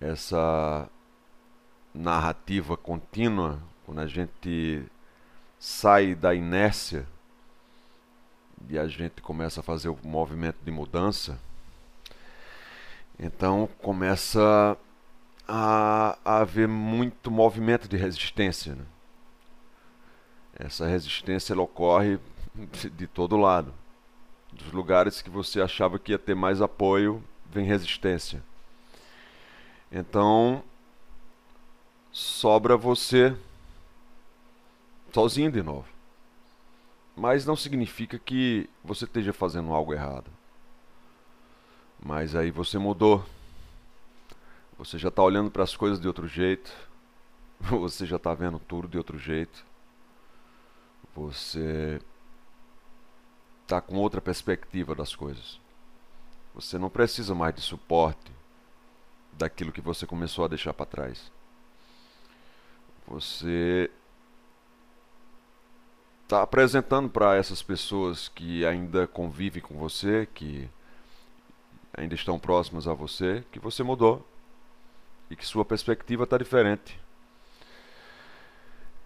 essa 0.00 0.88
narrativa 1.92 2.76
contínua, 2.76 3.60
quando 3.84 4.00
a 4.00 4.06
gente 4.06 4.84
sai 5.58 6.14
da 6.14 6.32
inércia 6.34 7.06
e 8.68 8.78
a 8.78 8.86
gente 8.86 9.20
começa 9.20 9.60
a 9.60 9.62
fazer 9.62 9.88
o 9.88 9.98
movimento 10.04 10.58
de 10.62 10.70
mudança, 10.70 11.38
então 13.18 13.68
começa 13.82 14.78
a, 15.48 16.16
a 16.24 16.38
haver 16.38 16.68
muito 16.68 17.30
movimento 17.30 17.88
de 17.88 17.96
resistência. 17.96 18.74
Né? 18.76 18.84
Essa 20.60 20.86
resistência 20.86 21.58
ocorre 21.58 22.18
de 22.92 23.06
todo 23.06 23.38
lado. 23.38 23.72
Dos 24.52 24.70
lugares 24.72 25.22
que 25.22 25.30
você 25.30 25.58
achava 25.58 25.98
que 25.98 26.12
ia 26.12 26.18
ter 26.18 26.34
mais 26.34 26.60
apoio, 26.60 27.24
vem 27.46 27.64
resistência. 27.64 28.42
Então, 29.90 30.62
sobra 32.12 32.76
você 32.76 33.34
sozinho 35.10 35.50
de 35.50 35.62
novo. 35.62 35.88
Mas 37.16 37.46
não 37.46 37.56
significa 37.56 38.18
que 38.18 38.68
você 38.84 39.06
esteja 39.06 39.32
fazendo 39.32 39.72
algo 39.72 39.94
errado. 39.94 40.30
Mas 41.98 42.34
aí 42.36 42.50
você 42.50 42.76
mudou. 42.76 43.24
Você 44.78 44.98
já 44.98 45.08
está 45.08 45.22
olhando 45.22 45.50
para 45.50 45.64
as 45.64 45.74
coisas 45.74 45.98
de 45.98 46.06
outro 46.06 46.28
jeito. 46.28 46.70
Você 47.60 48.06
já 48.06 48.16
está 48.16 48.32
vendo 48.32 48.58
tudo 48.58 48.88
de 48.88 48.96
outro 48.96 49.18
jeito. 49.18 49.69
Você 51.20 52.00
está 53.62 53.78
com 53.78 53.96
outra 53.96 54.22
perspectiva 54.22 54.94
das 54.94 55.14
coisas. 55.14 55.60
Você 56.54 56.78
não 56.78 56.88
precisa 56.88 57.34
mais 57.34 57.54
de 57.54 57.60
suporte 57.60 58.32
daquilo 59.34 59.70
que 59.70 59.82
você 59.82 60.06
começou 60.06 60.46
a 60.46 60.48
deixar 60.48 60.72
para 60.72 60.86
trás. 60.86 61.30
Você 63.06 63.90
está 66.22 66.42
apresentando 66.42 67.10
para 67.10 67.36
essas 67.36 67.62
pessoas 67.62 68.28
que 68.28 68.64
ainda 68.64 69.06
convivem 69.06 69.62
com 69.62 69.76
você, 69.76 70.26
que 70.32 70.70
ainda 71.92 72.14
estão 72.14 72.38
próximas 72.38 72.88
a 72.88 72.94
você, 72.94 73.44
que 73.52 73.58
você 73.58 73.82
mudou 73.82 74.26
e 75.28 75.36
que 75.36 75.46
sua 75.46 75.66
perspectiva 75.66 76.24
está 76.24 76.38
diferente. 76.38 76.98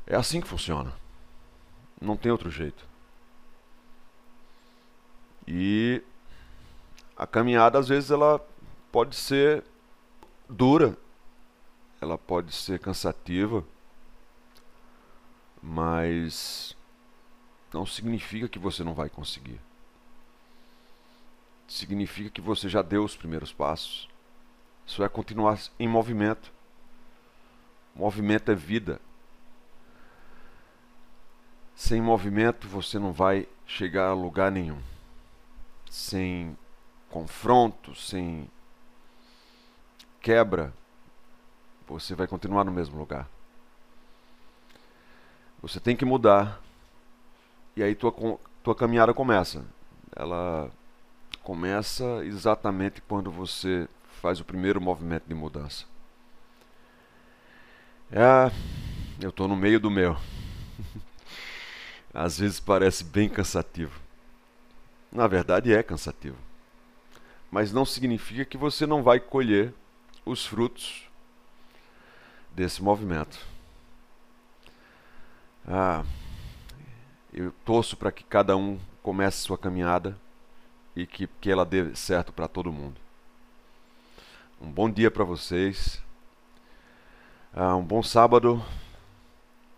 É 0.07 0.15
assim 0.15 0.41
que 0.41 0.47
funciona. 0.47 1.04
Não 2.01 2.17
tem 2.17 2.31
outro 2.31 2.51
jeito. 2.51 2.87
E 5.47 6.03
a 7.17 7.27
caminhada 7.27 7.79
às 7.79 7.89
vezes 7.89 8.11
ela 8.11 8.41
pode 8.91 9.15
ser 9.17 9.65
dura, 10.49 10.97
ela 12.01 12.17
pode 12.17 12.53
ser 12.53 12.79
cansativa, 12.79 13.65
mas 15.63 16.77
não 17.73 17.87
significa 17.87 18.49
que 18.49 18.59
você 18.59 18.85
não 18.85 18.95
vai 18.95 19.09
conseguir. 19.09 19.61
Significa 21.67 22.31
que 22.31 22.41
você 22.41 22.69
já 22.69 22.83
deu 22.83 23.03
os 23.03 23.17
primeiros 23.17 23.53
passos. 23.53 24.09
Isso 24.87 25.03
é 25.03 25.09
continuar 25.09 25.59
em 25.79 25.89
movimento. 25.89 26.53
Movimento 27.95 28.51
é 28.51 28.55
vida. 28.55 29.01
Sem 31.75 32.01
movimento 32.01 32.69
você 32.69 32.99
não 32.99 33.13
vai 33.13 33.49
chegar 33.67 34.09
a 34.09 34.15
lugar 34.15 34.51
nenhum. 34.51 34.81
Sem 35.91 36.57
confronto, 37.11 37.95
sem 37.95 38.49
quebra, 40.21 40.73
você 41.87 42.15
vai 42.15 42.27
continuar 42.27 42.65
no 42.65 42.73
mesmo 42.73 42.99
lugar. 42.99 43.29
Você 45.61 45.81
tem 45.81 45.97
que 45.97 46.05
mudar. 46.05 46.61
E 47.77 47.83
aí 47.83 47.95
tua, 47.95 48.15
tua 48.63 48.75
caminhada 48.75 49.13
começa. 49.13 49.65
Ela 50.15 50.71
começa 51.43 52.05
exatamente 52.25 53.03
quando 53.03 53.31
você 53.31 53.89
faz 54.21 54.41
o 54.41 54.45
primeiro 54.45 54.81
movimento 54.81 55.25
de 55.27 55.35
mudança. 55.35 55.85
É, 58.11 58.51
eu 59.21 59.31
estou 59.31 59.49
no 59.49 59.57
meio 59.57 59.81
do 59.81 59.91
meu. 59.91 60.17
Às 62.15 62.39
vezes 62.39 62.61
parece 62.61 63.03
bem 63.03 63.29
cansativo. 63.29 64.01
Na 65.11 65.27
verdade 65.27 65.75
é 65.75 65.83
cansativo. 65.83 66.37
Mas 67.51 67.73
não 67.73 67.85
significa 67.85 68.45
que 68.45 68.57
você 68.57 68.87
não 68.87 69.03
vai 69.03 69.19
colher 69.19 69.75
os 70.25 70.47
frutos 70.47 71.09
desse 72.53 72.81
movimento. 72.83 73.39
Ah, 75.67 76.05
eu 77.33 77.51
torço 77.65 77.97
para 77.97 78.13
que 78.13 78.23
cada 78.23 78.57
um 78.57 78.79
comece 79.03 79.39
sua 79.39 79.59
caminhada 79.59 80.17
e 80.95 81.07
que, 81.07 81.27
que 81.41 81.51
ela 81.51 81.65
dê 81.65 81.95
certo 81.97 82.33
para 82.33 82.47
todo 82.47 82.73
mundo. 82.73 83.01
Um 84.61 84.71
bom 84.71 84.89
dia 84.89 85.11
para 85.11 85.25
vocês, 85.25 86.01
ah, 87.53 87.75
um 87.75 87.85
bom 87.85 88.03
sábado 88.03 88.65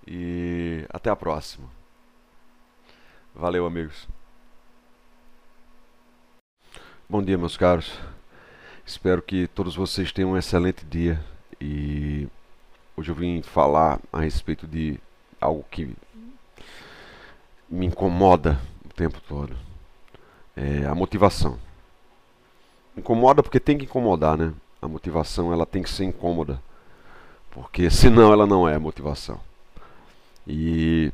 e 0.06 0.84
até 0.90 1.08
a 1.08 1.16
próxima. 1.16 1.75
Valeu, 3.38 3.66
amigos. 3.66 4.08
Bom 7.06 7.22
dia, 7.22 7.36
meus 7.36 7.54
caros. 7.54 7.92
Espero 8.86 9.20
que 9.20 9.46
todos 9.48 9.76
vocês 9.76 10.10
tenham 10.10 10.30
um 10.30 10.38
excelente 10.38 10.86
dia 10.86 11.22
e 11.60 12.26
hoje 12.96 13.10
eu 13.10 13.14
vim 13.14 13.42
falar 13.42 14.00
a 14.10 14.20
respeito 14.20 14.66
de 14.66 14.98
algo 15.38 15.62
que 15.70 15.94
me 17.68 17.84
incomoda 17.84 18.58
o 18.86 18.88
tempo 18.94 19.20
todo. 19.28 19.54
É 20.56 20.86
a 20.86 20.94
motivação. 20.94 21.58
Incomoda 22.96 23.42
porque 23.42 23.60
tem 23.60 23.76
que 23.76 23.84
incomodar, 23.84 24.38
né? 24.38 24.54
A 24.80 24.88
motivação 24.88 25.52
ela 25.52 25.66
tem 25.66 25.82
que 25.82 25.90
ser 25.90 26.04
incômoda, 26.04 26.58
porque 27.50 27.90
senão 27.90 28.32
ela 28.32 28.46
não 28.46 28.66
é 28.66 28.78
motivação. 28.78 29.38
E 30.46 31.12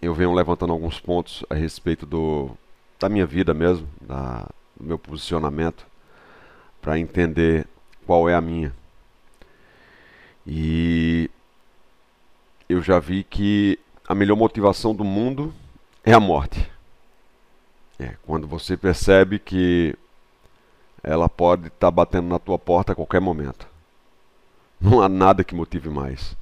eu 0.00 0.14
venho 0.14 0.32
levantando 0.32 0.72
alguns 0.72 0.98
pontos 0.98 1.44
a 1.50 1.54
respeito 1.54 2.06
do 2.06 2.50
da 2.98 3.08
minha 3.08 3.24
vida 3.24 3.54
mesmo, 3.54 3.88
da, 4.00 4.46
do 4.78 4.84
meu 4.84 4.98
posicionamento 4.98 5.86
para 6.82 6.98
entender 6.98 7.66
qual 8.06 8.28
é 8.28 8.34
a 8.34 8.40
minha. 8.40 8.74
E 10.46 11.30
eu 12.68 12.82
já 12.82 12.98
vi 12.98 13.24
que 13.24 13.78
a 14.06 14.14
melhor 14.14 14.36
motivação 14.36 14.94
do 14.94 15.04
mundo 15.04 15.52
é 16.04 16.12
a 16.12 16.20
morte. 16.20 16.70
É, 17.98 18.16
quando 18.26 18.46
você 18.46 18.76
percebe 18.76 19.38
que 19.38 19.94
ela 21.02 21.28
pode 21.28 21.68
estar 21.68 21.86
tá 21.86 21.90
batendo 21.90 22.28
na 22.28 22.38
tua 22.38 22.58
porta 22.58 22.92
a 22.92 22.94
qualquer 22.94 23.20
momento. 23.20 23.66
Não 24.80 25.00
há 25.02 25.08
nada 25.08 25.44
que 25.44 25.54
motive 25.54 25.88
mais. 25.88 26.36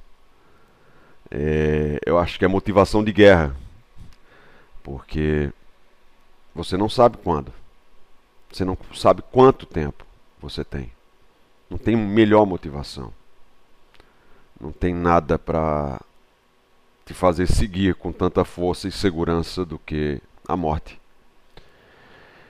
É, 1.31 1.99
eu 2.05 2.17
acho 2.17 2.39
que 2.39 2.45
é 2.45 2.47
motivação 2.47 3.03
de 3.03 3.11
guerra. 3.11 3.55
Porque 4.83 5.51
você 6.53 6.77
não 6.77 6.89
sabe 6.89 7.17
quando. 7.17 7.53
Você 8.51 8.65
não 8.65 8.77
sabe 8.95 9.21
quanto 9.31 9.65
tempo 9.65 10.05
você 10.39 10.63
tem. 10.63 10.91
Não 11.69 11.77
tem 11.77 11.95
melhor 11.95 12.45
motivação. 12.45 13.13
Não 14.59 14.71
tem 14.71 14.93
nada 14.93 15.37
para 15.37 16.01
te 17.05 17.13
fazer 17.13 17.47
seguir 17.47 17.95
com 17.95 18.11
tanta 18.11 18.43
força 18.43 18.87
e 18.87 18.91
segurança 18.91 19.63
do 19.63 19.77
que 19.79 20.21
a 20.47 20.57
morte. 20.57 20.99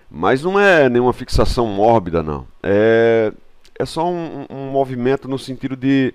Mas 0.10 0.42
não 0.42 0.60
é 0.60 0.90
nenhuma 0.90 1.14
fixação 1.14 1.68
mórbida, 1.68 2.24
não. 2.24 2.48
É, 2.64 3.32
é 3.78 3.86
só 3.86 4.10
um, 4.10 4.46
um 4.50 4.72
movimento 4.72 5.28
no 5.28 5.38
sentido 5.38 5.76
de 5.76 6.14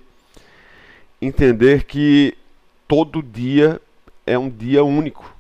entender 1.22 1.84
que 1.84 2.36
todo 2.86 3.22
dia 3.22 3.80
é 4.26 4.38
um 4.38 4.48
dia 4.48 4.84
único. 4.84 5.32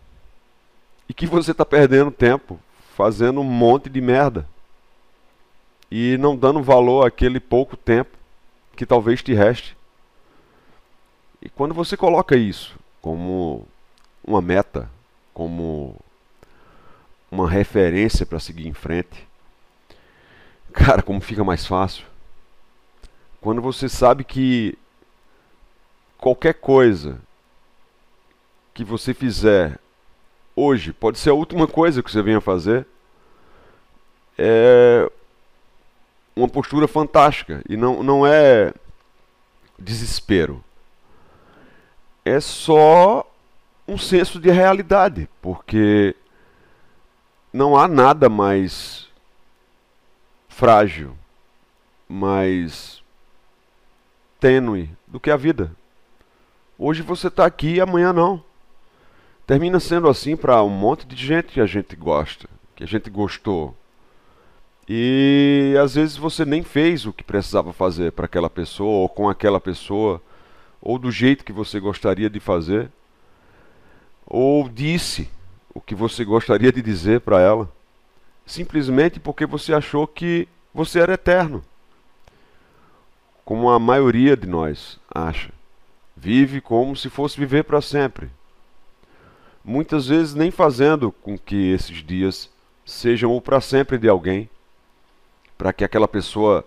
E 1.08 1.14
que 1.14 1.26
você 1.26 1.50
está 1.52 1.64
perdendo 1.64 2.10
tempo 2.10 2.58
fazendo 2.94 3.40
um 3.40 3.44
monte 3.44 3.90
de 3.90 4.00
merda 4.00 4.48
e 5.90 6.16
não 6.18 6.36
dando 6.36 6.62
valor 6.62 7.06
àquele 7.06 7.40
pouco 7.40 7.76
tempo 7.76 8.16
que 8.76 8.86
talvez 8.86 9.22
te 9.22 9.34
reste. 9.34 9.76
E 11.42 11.48
quando 11.48 11.74
você 11.74 11.96
coloca 11.96 12.36
isso 12.36 12.78
como 13.02 13.66
uma 14.26 14.40
meta, 14.40 14.90
como 15.32 15.94
uma 17.30 17.50
referência 17.50 18.24
para 18.24 18.40
seguir 18.40 18.66
em 18.66 18.72
frente, 18.72 19.26
cara, 20.72 21.02
como 21.02 21.20
fica 21.20 21.44
mais 21.44 21.66
fácil. 21.66 22.06
Quando 23.40 23.60
você 23.60 23.88
sabe 23.88 24.24
que 24.24 24.78
qualquer 26.16 26.54
coisa 26.54 27.20
que 28.74 28.84
você 28.84 29.14
fizer 29.14 29.78
hoje 30.56 30.92
pode 30.92 31.18
ser 31.18 31.30
a 31.30 31.34
última 31.34 31.66
coisa 31.66 32.02
que 32.02 32.10
você 32.10 32.20
venha 32.20 32.40
fazer, 32.40 32.86
é 34.36 35.10
uma 36.34 36.48
postura 36.48 36.88
fantástica. 36.88 37.62
E 37.68 37.76
não, 37.76 38.02
não 38.02 38.26
é 38.26 38.74
desespero. 39.78 40.62
É 42.24 42.40
só 42.40 43.30
um 43.86 43.96
senso 43.96 44.40
de 44.40 44.50
realidade, 44.50 45.28
porque 45.40 46.16
não 47.52 47.76
há 47.76 47.86
nada 47.86 48.28
mais 48.28 49.08
frágil, 50.48 51.16
mais 52.08 53.02
tênue 54.40 54.90
do 55.06 55.20
que 55.20 55.30
a 55.30 55.36
vida. 55.36 55.70
Hoje 56.78 57.02
você 57.02 57.28
está 57.28 57.46
aqui 57.46 57.74
e 57.74 57.80
amanhã 57.80 58.12
não. 58.12 58.42
Termina 59.46 59.78
sendo 59.78 60.08
assim 60.08 60.36
para 60.36 60.62
um 60.62 60.70
monte 60.70 61.06
de 61.06 61.14
gente 61.14 61.52
que 61.52 61.60
a 61.60 61.66
gente 61.66 61.94
gosta, 61.94 62.48
que 62.74 62.82
a 62.82 62.86
gente 62.86 63.10
gostou. 63.10 63.76
E 64.88 65.74
às 65.82 65.94
vezes 65.94 66.16
você 66.16 66.46
nem 66.46 66.62
fez 66.62 67.04
o 67.04 67.12
que 67.12 67.22
precisava 67.22 67.72
fazer 67.72 68.12
para 68.12 68.24
aquela 68.24 68.48
pessoa, 68.48 69.02
ou 69.02 69.08
com 69.08 69.28
aquela 69.28 69.60
pessoa, 69.60 70.20
ou 70.80 70.98
do 70.98 71.10
jeito 71.10 71.44
que 71.44 71.52
você 71.52 71.78
gostaria 71.78 72.30
de 72.30 72.40
fazer, 72.40 72.90
ou 74.26 74.66
disse 74.66 75.28
o 75.74 75.80
que 75.80 75.94
você 75.94 76.24
gostaria 76.24 76.72
de 76.72 76.80
dizer 76.80 77.20
para 77.20 77.38
ela, 77.38 77.70
simplesmente 78.46 79.20
porque 79.20 79.44
você 79.44 79.74
achou 79.74 80.06
que 80.06 80.48
você 80.72 81.00
era 81.00 81.14
eterno. 81.14 81.62
Como 83.44 83.68
a 83.68 83.78
maioria 83.78 84.36
de 84.36 84.46
nós 84.46 84.98
acha. 85.14 85.50
Vive 86.16 86.62
como 86.62 86.96
se 86.96 87.10
fosse 87.10 87.38
viver 87.38 87.64
para 87.64 87.82
sempre. 87.82 88.30
Muitas 89.64 90.08
vezes 90.08 90.34
nem 90.34 90.50
fazendo 90.50 91.10
com 91.10 91.38
que 91.38 91.72
esses 91.72 92.04
dias 92.04 92.50
sejam 92.84 93.34
o 93.34 93.40
para 93.40 93.60
sempre 93.62 93.96
de 93.96 94.08
alguém 94.08 94.50
para 95.56 95.72
que 95.72 95.84
aquela 95.84 96.06
pessoa 96.06 96.62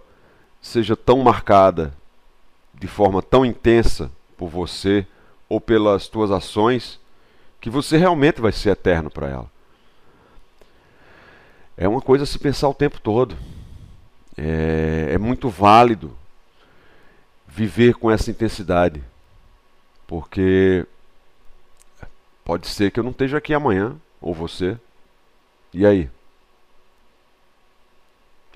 seja 0.60 0.96
tão 0.96 1.20
marcada 1.20 1.94
de 2.74 2.88
forma 2.88 3.22
tão 3.22 3.46
intensa 3.46 4.12
por 4.36 4.50
você 4.50 5.06
ou 5.48 5.62
pelas 5.62 6.08
tuas 6.08 6.32
ações 6.32 7.00
que 7.62 7.70
você 7.70 7.98
realmente 7.98 8.42
vai 8.42 8.52
ser 8.52 8.72
eterno 8.72 9.12
para 9.12 9.30
ela. 9.30 9.52
É 11.76 11.88
uma 11.88 12.02
coisa 12.02 12.24
a 12.24 12.28
se 12.28 12.40
pensar 12.40 12.68
o 12.70 12.74
tempo 12.74 13.00
todo. 13.00 13.38
É, 14.36 15.10
é 15.14 15.18
muito 15.18 15.50
válido 15.50 16.18
viver 17.48 17.96
com 17.96 18.10
essa 18.10 18.30
intensidade, 18.30 19.04
porque 20.06 20.86
pode 22.48 22.66
ser 22.70 22.92
que 22.92 22.98
eu 23.02 23.04
não 23.04 23.12
esteja 23.12 23.40
aqui 23.40 23.54
amanhã, 23.54 24.00
ou 24.22 24.34
você. 24.34 24.80
E 25.74 25.86
aí? 25.86 26.10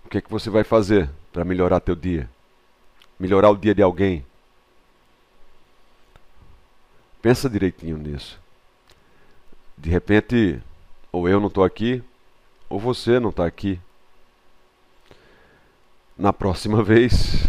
O 0.05 0.07
que 0.07 0.17
é 0.17 0.21
que 0.21 0.31
você 0.31 0.49
vai 0.49 0.63
fazer 0.63 1.09
para 1.33 1.43
melhorar 1.43 1.81
teu 1.81 1.93
dia? 1.93 2.29
Melhorar 3.19 3.49
o 3.49 3.57
dia 3.57 3.75
de 3.75 3.81
alguém? 3.81 4.25
Pensa 7.21 7.49
direitinho 7.49 7.97
nisso. 7.97 8.39
De 9.77 9.89
repente, 9.89 10.63
ou 11.11 11.27
eu 11.27 11.41
não 11.41 11.47
estou 11.47 11.65
aqui, 11.65 12.01
ou 12.69 12.79
você 12.79 13.19
não 13.19 13.29
está 13.29 13.45
aqui. 13.45 13.77
Na 16.17 16.31
próxima 16.31 16.81
vez, 16.81 17.45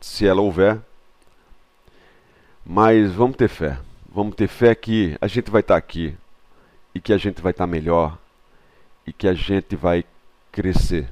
se 0.00 0.26
ela 0.26 0.40
houver. 0.40 0.80
Mas 2.64 3.12
vamos 3.12 3.36
ter 3.36 3.48
fé. 3.48 3.78
Vamos 4.14 4.34
ter 4.34 4.48
fé 4.48 4.74
que 4.74 5.16
a 5.20 5.26
gente 5.26 5.50
vai 5.50 5.60
estar 5.60 5.74
tá 5.74 5.78
aqui 5.78 6.16
e 6.94 7.00
que 7.00 7.12
a 7.12 7.18
gente 7.18 7.40
vai 7.40 7.52
estar 7.52 7.64
tá 7.64 7.70
melhor 7.70 8.18
e 9.06 9.12
que 9.12 9.26
a 9.26 9.34
gente 9.34 9.74
vai 9.74 10.04
crescer, 10.50 11.08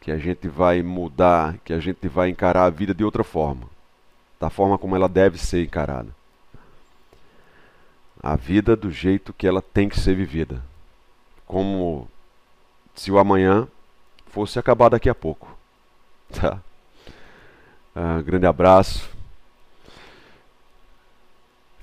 que 0.00 0.12
a 0.12 0.18
gente 0.18 0.46
vai 0.48 0.82
mudar, 0.82 1.56
que 1.64 1.72
a 1.72 1.80
gente 1.80 2.06
vai 2.08 2.28
encarar 2.28 2.64
a 2.64 2.70
vida 2.70 2.92
de 2.92 3.02
outra 3.02 3.24
forma, 3.24 3.66
da 4.38 4.50
forma 4.50 4.76
como 4.76 4.94
ela 4.94 5.08
deve 5.08 5.38
ser 5.38 5.64
encarada 5.64 6.14
a 8.22 8.36
vida 8.36 8.76
do 8.76 8.90
jeito 8.90 9.32
que 9.32 9.46
ela 9.46 9.60
tem 9.60 9.88
que 9.88 9.98
ser 9.98 10.14
vivida. 10.14 10.62
Como 11.44 12.08
se 12.94 13.10
o 13.10 13.18
amanhã 13.18 13.66
fosse 14.26 14.58
acabar 14.58 14.90
daqui 14.90 15.08
a 15.08 15.14
pouco. 15.14 15.56
Tá? 16.32 16.58
Uh, 17.94 18.22
grande 18.22 18.46
abraço. 18.46 19.10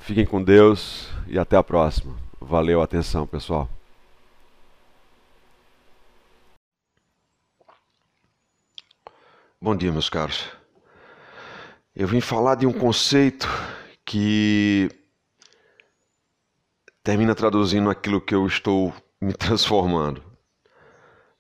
Fiquem 0.10 0.26
com 0.26 0.44
Deus 0.44 1.08
e 1.28 1.38
até 1.38 1.56
a 1.56 1.62
próxima. 1.62 2.18
Valeu 2.42 2.82
atenção, 2.82 3.28
pessoal. 3.28 3.70
Bom 9.62 9.76
dia, 9.76 9.92
meus 9.92 10.10
caros. 10.10 10.50
Eu 11.96 12.08
vim 12.08 12.22
falar 12.22 12.56
de 12.56 12.66
um 12.66 12.74
conceito 12.74 13.48
que 14.04 14.90
termina 17.04 17.36
traduzindo 17.36 17.88
aquilo 17.88 18.20
que 18.20 18.34
eu 18.34 18.48
estou 18.48 18.92
me 19.22 19.32
transformando. 19.32 20.24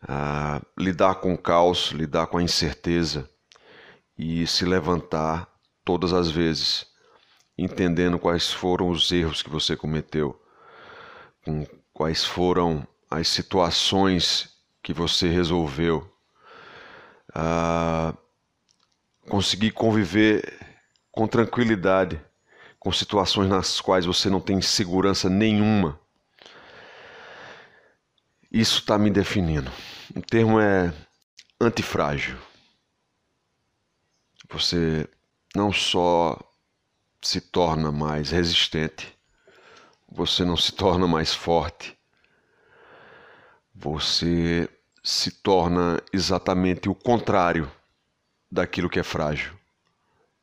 Ah, 0.07 0.61
lidar 0.77 1.15
com 1.15 1.33
o 1.33 1.37
caos, 1.39 1.87
lidar 1.87 2.27
com 2.27 2.37
a 2.37 2.43
incerteza 2.43 3.27
e 4.15 4.45
se 4.45 4.63
levantar 4.63 5.51
todas 5.83 6.13
as 6.13 6.29
vezes, 6.29 6.85
entendendo 7.61 8.19
quais 8.19 8.51
foram 8.51 8.89
os 8.89 9.11
erros 9.11 9.41
que 9.41 9.49
você 9.49 9.75
cometeu, 9.75 10.41
quais 11.93 12.23
foram 12.23 12.87
as 13.09 13.27
situações 13.27 14.49
que 14.81 14.93
você 14.93 15.27
resolveu. 15.27 16.11
Ah, 17.33 18.13
conseguir 19.27 19.71
conviver 19.71 20.57
com 21.11 21.27
tranquilidade 21.27 22.19
com 22.79 22.91
situações 22.91 23.49
nas 23.49 23.81
quais 23.81 24.05
você 24.05 24.29
não 24.29 24.39
tem 24.39 24.61
segurança 24.61 25.29
nenhuma. 25.29 25.99
Isso 28.51 28.79
está 28.79 28.97
me 28.97 29.11
definindo. 29.11 29.71
O 30.15 30.21
termo 30.21 30.59
é 30.59 30.93
antifrágil. 31.59 32.37
Você 34.49 35.07
não 35.55 35.71
só 35.71 36.39
se 37.21 37.41
torna 37.41 37.91
mais 37.91 38.31
resistente, 38.31 39.17
você 40.07 40.43
não 40.43 40.57
se 40.57 40.71
torna 40.71 41.07
mais 41.07 41.33
forte, 41.33 41.97
você 43.73 44.69
se 45.03 45.31
torna 45.31 46.01
exatamente 46.11 46.89
o 46.89 46.95
contrário 46.95 47.71
daquilo 48.51 48.89
que 48.89 48.99
é 48.99 49.03
frágil 49.03 49.59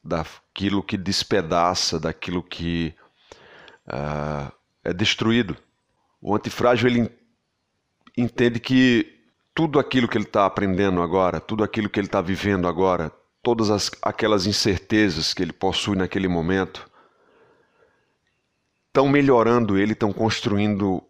daquilo 0.07 0.83
que 0.83 0.97
despedaça, 0.97 1.99
daquilo 1.99 2.43
que 2.43 2.95
uh, 3.89 4.53
é 4.85 4.93
destruído. 4.93 5.57
O 6.21 6.35
antifrágil 6.35 6.89
ele 6.89 7.11
entende 8.17 8.61
que 8.61 9.13
tudo 9.55 9.79
aquilo 9.79 10.09
que 10.09 10.17
ele 10.17 10.25
está 10.25 10.47
aprendendo 10.47 11.03
agora, 11.03 11.41
tudo 11.41 11.65
aquilo 11.65 11.91
que 11.91 11.99
ele 11.99 12.07
está 12.07 12.21
vivendo 12.21 12.69
agora, 12.69 13.13
todas 13.47 13.71
as, 13.71 13.89
aquelas 14.03 14.45
incertezas 14.45 15.33
que 15.33 15.41
ele 15.41 15.53
possui 15.53 15.95
naquele 15.95 16.27
momento, 16.27 16.91
estão 18.89 19.09
melhorando 19.09 19.79
ele, 19.79 19.93
estão 19.93 20.13
construindo 20.13 21.01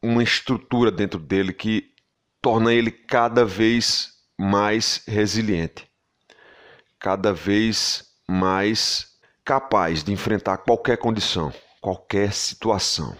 uma 0.00 0.22
estrutura 0.22 0.90
dentro 0.90 1.20
dele 1.20 1.52
que 1.52 1.92
torna 2.40 2.72
ele 2.72 2.90
cada 2.90 3.44
vez 3.44 4.14
mais 4.38 5.02
resiliente 5.06 5.86
cada 6.98 7.32
vez 7.32 8.04
mais 8.28 9.16
capaz 9.44 10.02
de 10.02 10.12
enfrentar 10.12 10.58
qualquer 10.58 10.96
condição, 10.98 11.52
qualquer 11.80 12.32
situação. 12.32 13.16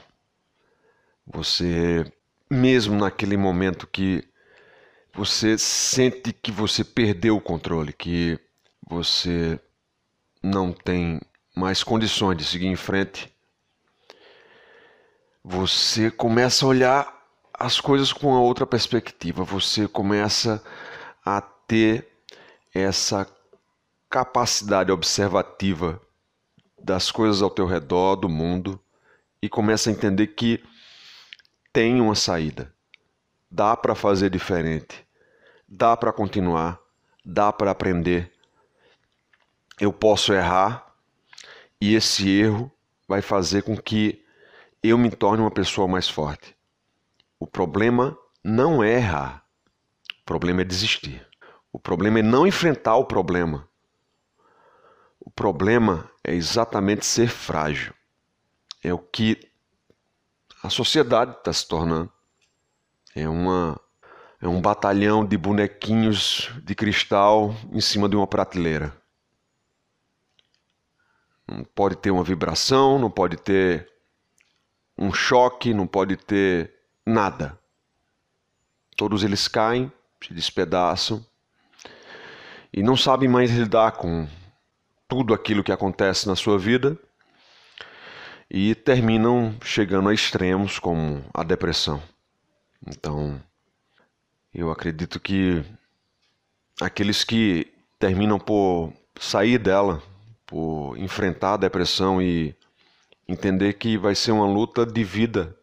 Você, 1.25 2.11
mesmo 2.51 2.97
naquele 2.97 3.37
momento 3.37 3.87
que 3.87 4.29
você 5.17 5.57
sente 5.57 6.31
que 6.31 6.53
você 6.53 6.85
perdeu 6.85 7.37
o 7.37 7.41
controle, 7.41 7.91
que 7.91 8.39
você 8.87 9.59
não 10.43 10.73
tem 10.73 11.19
mais 11.57 11.83
condições 11.83 12.37
de 12.37 12.45
seguir 12.45 12.67
em 12.67 12.77
frente, 12.77 13.35
você 15.43 16.11
começa 16.11 16.67
a 16.67 16.69
olhar 16.69 17.27
as 17.55 17.81
coisas 17.81 18.13
com 18.13 18.29
uma 18.29 18.41
outra 18.41 18.67
perspectiva, 18.67 19.43
você 19.43 19.89
começa 19.89 20.63
a 21.25 21.41
ter 21.41 22.07
essa 22.75 23.27
capacidade 24.11 24.93
observativa 24.93 25.99
das 26.79 27.11
coisas 27.11 27.41
ao 27.41 27.49
teu 27.49 27.65
redor, 27.65 28.17
do 28.17 28.29
mundo, 28.29 28.79
e 29.41 29.49
começa 29.49 29.89
a 29.89 29.93
entender 29.93 30.27
que 30.29 30.63
tem 31.73 32.03
uma 32.03 32.15
saída. 32.15 32.71
Dá 33.51 33.75
para 33.75 33.95
fazer 33.95 34.29
diferente. 34.29 35.06
Dá 35.69 35.97
para 35.97 36.13
continuar. 36.13 36.81
Dá 37.25 37.53
para 37.53 37.71
aprender. 37.71 38.33
Eu 39.81 39.93
posso 39.93 40.33
errar 40.33 40.95
e 41.81 41.95
esse 41.95 42.31
erro 42.31 42.71
vai 43.07 43.21
fazer 43.21 43.63
com 43.63 43.77
que 43.77 44.25
eu 44.83 44.97
me 44.97 45.11
torne 45.11 45.43
uma 45.43 45.51
pessoa 45.51 45.89
mais 45.89 46.09
forte. 46.09 46.57
O 47.39 47.47
problema 47.47 48.17
não 48.43 48.83
é 48.83 48.95
errar. 48.95 49.45
O 50.21 50.25
problema 50.25 50.63
é 50.63 50.65
desistir. 50.65 51.27
O 51.73 51.79
problema 51.79 52.21
é 52.21 52.23
não 52.23 52.47
enfrentar 52.47 52.97
o 52.97 53.05
problema. 53.05 53.69
O 55.21 55.31
problema 55.31 56.11
é 56.23 56.33
exatamente 56.33 57.05
ser 57.05 57.29
frágil. 57.29 57.93
É 58.83 58.95
o 58.95 58.99
que 58.99 59.51
a 60.63 60.71
sociedade 60.71 61.33
está 61.33 61.53
se 61.53 61.67
tornando. 61.67 62.11
É, 63.15 63.29
uma, 63.29 63.81
é 64.41 64.49
um 64.49 64.61
batalhão 64.61 65.25
de 65.25 65.37
bonequinhos 65.37 66.51
de 66.63 66.75
cristal 66.75 67.55
em 67.73 67.81
cima 67.81 68.09
de 68.09 68.17
uma 68.17 68.27
prateleira. 68.27 68.97
Não 71.49 71.65
pode 71.65 71.97
ter 71.97 72.11
uma 72.11 72.25
vibração, 72.25 72.99
não 72.99 73.11
pode 73.11 73.37
ter 73.37 73.89
um 74.99 75.13
choque, 75.13 75.73
não 75.73 75.87
pode 75.87 76.17
ter 76.17 76.75
nada. 77.05 77.59
Todos 78.97 79.23
eles 79.23 79.47
caem, 79.47 79.93
se 80.23 80.35
despedaçam 80.35 81.25
e 82.73 82.83
não 82.83 82.97
sabem 82.97 83.29
mais 83.29 83.51
lidar 83.51 83.93
com 83.93 84.29
tudo 85.07 85.33
aquilo 85.33 85.63
que 85.63 85.73
acontece 85.73 86.27
na 86.27 86.35
sua 86.35 86.59
vida 86.59 86.99
e 88.51 88.75
terminam 88.75 89.55
chegando 89.63 90.09
a 90.09 90.15
extremos 90.15 90.79
como 90.79 91.25
a 91.33 91.43
depressão. 91.43 92.03
Então, 92.87 93.41
eu 94.59 94.71
acredito 94.71 95.21
que 95.21 95.63
aqueles 96.81 97.23
que 97.23 97.71
terminam 97.99 98.39
por 98.39 98.91
sair 99.21 99.59
dela, 99.59 100.03
por 100.47 100.97
enfrentar 100.97 101.55
a 101.55 101.59
depressão 101.59 102.23
e 102.23 102.57
entender 103.29 103.75
que 103.75 103.99
vai 103.99 104.15
ser 104.15 104.33
uma 104.33 104.47
luta 104.47 104.87
de 104.87 105.05
vida, 105.05 105.55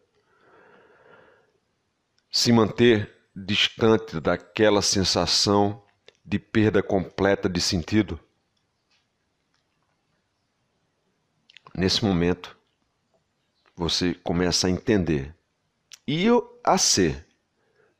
se 2.30 2.52
manter 2.52 3.12
distante 3.34 4.20
daquela 4.20 4.80
sensação 4.80 5.82
de 6.24 6.38
perda 6.38 6.80
completa 6.80 7.48
de 7.48 7.60
sentido 7.60 8.20
nesse 11.74 12.04
momento, 12.04 12.56
você 13.74 14.14
começa 14.14 14.68
a 14.68 14.70
entender 14.70 15.34
e 16.06 16.26
a 16.62 16.78
ser 16.78 17.26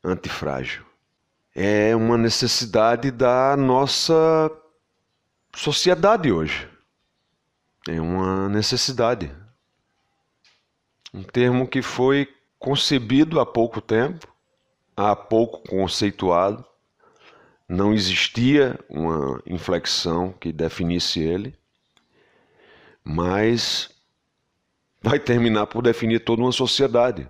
antifrágil. 0.01 0.84
É 1.57 1.95
uma 1.95 2.17
necessidade 2.17 3.11
da 3.11 3.55
nossa 3.55 4.51
sociedade 5.55 6.29
hoje. 6.29 6.67
É 7.87 8.01
uma 8.01 8.49
necessidade. 8.49 9.31
Um 11.13 11.23
termo 11.23 11.65
que 11.65 11.81
foi 11.81 12.27
concebido 12.59 13.39
há 13.39 13.45
pouco 13.45 13.79
tempo, 13.79 14.27
há 14.97 15.15
pouco 15.15 15.65
conceituado, 15.69 16.65
não 17.69 17.93
existia 17.93 18.77
uma 18.89 19.41
inflexão 19.45 20.33
que 20.33 20.51
definisse 20.51 21.21
ele, 21.21 21.57
mas 23.01 23.89
vai 25.01 25.19
terminar 25.19 25.67
por 25.67 25.81
definir 25.81 26.19
toda 26.19 26.41
uma 26.41 26.51
sociedade. 26.51 27.29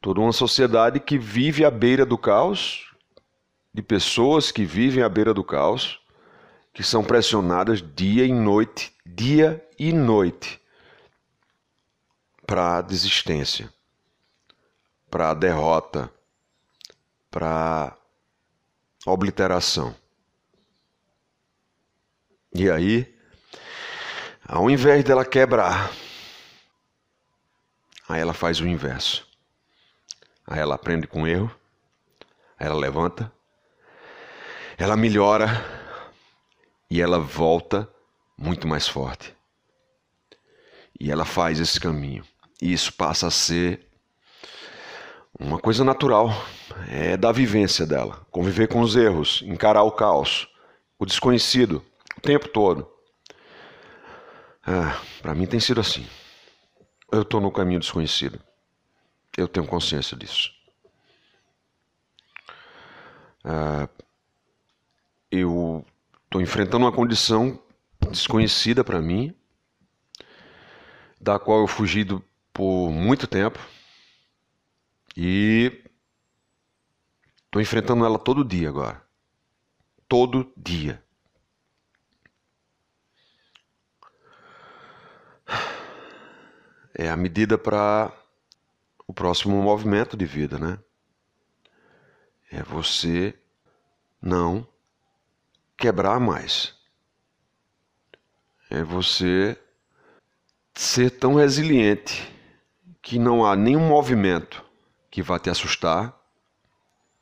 Toda 0.00 0.20
uma 0.20 0.32
sociedade 0.32 1.00
que 1.00 1.18
vive 1.18 1.66
à 1.66 1.70
beira 1.70 2.06
do 2.06 2.16
caos, 2.16 2.93
de 3.74 3.82
pessoas 3.82 4.52
que 4.52 4.64
vivem 4.64 5.02
à 5.02 5.08
beira 5.08 5.34
do 5.34 5.42
caos, 5.42 6.00
que 6.72 6.84
são 6.84 7.02
pressionadas 7.02 7.82
dia 7.82 8.24
e 8.24 8.32
noite, 8.32 8.94
dia 9.04 9.66
e 9.76 9.92
noite, 9.92 10.60
para 12.46 12.78
a 12.78 12.82
desistência, 12.82 13.72
para 15.10 15.30
a 15.30 15.34
derrota, 15.34 16.08
para 17.32 17.96
a 19.04 19.10
obliteração. 19.10 19.94
E 22.54 22.70
aí, 22.70 23.12
ao 24.46 24.70
invés 24.70 25.02
dela 25.02 25.24
quebrar, 25.24 25.90
aí 28.08 28.20
ela 28.20 28.32
faz 28.34 28.60
o 28.60 28.68
inverso. 28.68 29.26
Aí 30.46 30.60
ela 30.60 30.76
aprende 30.76 31.08
com 31.08 31.22
o 31.22 31.26
erro, 31.26 31.50
aí 32.56 32.68
ela 32.68 32.76
levanta, 32.76 33.32
ela 34.76 34.96
melhora 34.96 35.48
e 36.90 37.00
ela 37.00 37.18
volta 37.18 37.88
muito 38.36 38.66
mais 38.66 38.88
forte. 38.88 39.34
E 40.98 41.10
ela 41.10 41.24
faz 41.24 41.58
esse 41.60 41.80
caminho. 41.80 42.24
E 42.60 42.72
isso 42.72 42.92
passa 42.92 43.26
a 43.26 43.30
ser 43.30 43.80
uma 45.38 45.58
coisa 45.58 45.84
natural, 45.84 46.30
é 46.88 47.16
da 47.16 47.32
vivência 47.32 47.84
dela. 47.84 48.24
Conviver 48.30 48.68
com 48.68 48.80
os 48.80 48.94
erros, 48.94 49.42
encarar 49.44 49.82
o 49.82 49.90
caos, 49.90 50.48
o 50.98 51.04
desconhecido, 51.04 51.84
o 52.16 52.20
tempo 52.20 52.48
todo. 52.48 52.88
Ah, 54.66 54.98
Para 55.20 55.34
mim 55.34 55.46
tem 55.46 55.60
sido 55.60 55.80
assim. 55.80 56.06
Eu 57.10 57.22
estou 57.22 57.40
no 57.40 57.50
caminho 57.50 57.80
desconhecido. 57.80 58.40
Eu 59.36 59.48
tenho 59.48 59.66
consciência 59.66 60.16
disso. 60.16 60.52
Ah, 63.44 63.88
eu 65.38 65.84
estou 66.24 66.40
enfrentando 66.40 66.84
uma 66.84 66.92
condição 66.92 67.60
desconhecida 68.10 68.84
para 68.84 69.02
mim, 69.02 69.34
da 71.20 71.38
qual 71.38 71.60
eu 71.60 71.66
fugi 71.66 72.04
do, 72.04 72.22
por 72.52 72.90
muito 72.90 73.26
tempo 73.26 73.58
e 75.16 75.82
estou 77.44 77.60
enfrentando 77.60 78.04
ela 78.04 78.18
todo 78.18 78.44
dia 78.44 78.68
agora. 78.68 79.02
Todo 80.08 80.52
dia. 80.56 81.02
É 86.96 87.08
a 87.08 87.16
medida 87.16 87.58
para 87.58 88.12
o 89.06 89.12
próximo 89.12 89.60
movimento 89.60 90.16
de 90.16 90.24
vida, 90.24 90.58
né? 90.58 90.78
É 92.52 92.62
você 92.62 93.36
não 94.22 94.73
quebrar 95.84 96.18
mais. 96.18 96.74
É 98.70 98.82
você 98.82 99.54
ser 100.74 101.10
tão 101.10 101.34
resiliente 101.34 102.26
que 103.02 103.18
não 103.18 103.44
há 103.44 103.54
nenhum 103.54 103.86
movimento 103.86 104.64
que 105.10 105.20
vá 105.20 105.38
te 105.38 105.50
assustar 105.50 106.18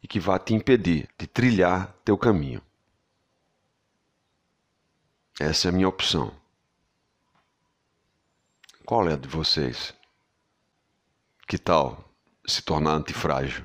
e 0.01 0.07
que 0.07 0.21
vá 0.21 0.39
te 0.39 0.55
impedir 0.55 1.09
de 1.19 1.27
trilhar 1.27 1.93
teu 2.05 2.17
caminho. 2.17 2.63
Essa 5.41 5.67
é 5.67 5.71
a 5.71 5.73
minha 5.73 5.89
opção. 5.89 6.33
Qual 8.87 9.09
é 9.09 9.15
a 9.15 9.17
de 9.17 9.27
vocês? 9.27 9.93
Que 11.49 11.59
tal 11.59 12.09
se 12.47 12.63
tornar 12.63 12.93
antifrágil? 12.93 13.65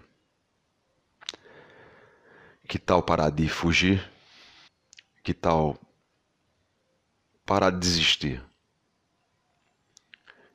Que 2.67 2.79
tal 2.79 3.03
parar 3.03 3.29
de 3.29 3.47
fugir? 3.47 4.16
Que 5.27 5.33
tal 5.33 5.77
parar 7.45 7.69
de 7.69 7.79
desistir? 7.79 8.41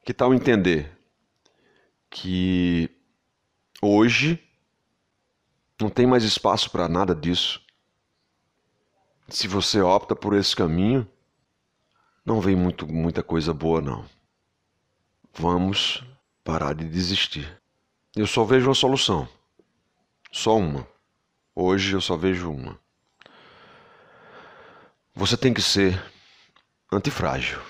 Que 0.02 0.14
tal 0.14 0.32
entender 0.32 0.98
que 2.08 2.88
hoje 3.82 4.42
não 5.78 5.90
tem 5.90 6.06
mais 6.06 6.24
espaço 6.24 6.70
para 6.70 6.88
nada 6.88 7.14
disso? 7.14 7.61
Se 9.28 9.46
você 9.46 9.82
opta 9.82 10.16
por 10.16 10.32
esse 10.32 10.56
caminho, 10.56 11.06
não 12.24 12.40
vem 12.40 12.56
muito, 12.56 12.90
muita 12.90 13.22
coisa 13.22 13.52
boa, 13.52 13.82
não. 13.82 14.08
Vamos 15.35 16.02
parar 16.42 16.74
de 16.74 16.88
desistir. 16.88 17.61
Eu 18.16 18.26
só 18.26 18.42
vejo 18.42 18.68
uma 18.68 18.74
solução. 18.74 19.28
Só 20.32 20.56
uma. 20.56 20.88
Hoje 21.54 21.92
eu 21.92 22.00
só 22.00 22.16
vejo 22.16 22.50
uma. 22.50 22.82
Você 25.14 25.37
tem 25.37 25.53
que 25.53 25.61
ser 25.61 26.03
antifrágil. 26.90 27.61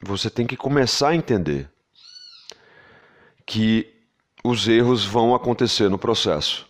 Você 0.00 0.30
tem 0.30 0.46
que 0.46 0.56
começar 0.56 1.10
a 1.10 1.14
entender 1.14 1.70
que 3.46 3.94
os 4.44 4.68
erros 4.68 5.04
vão 5.04 5.34
acontecer 5.34 5.88
no 5.88 5.98
processo. 5.98 6.66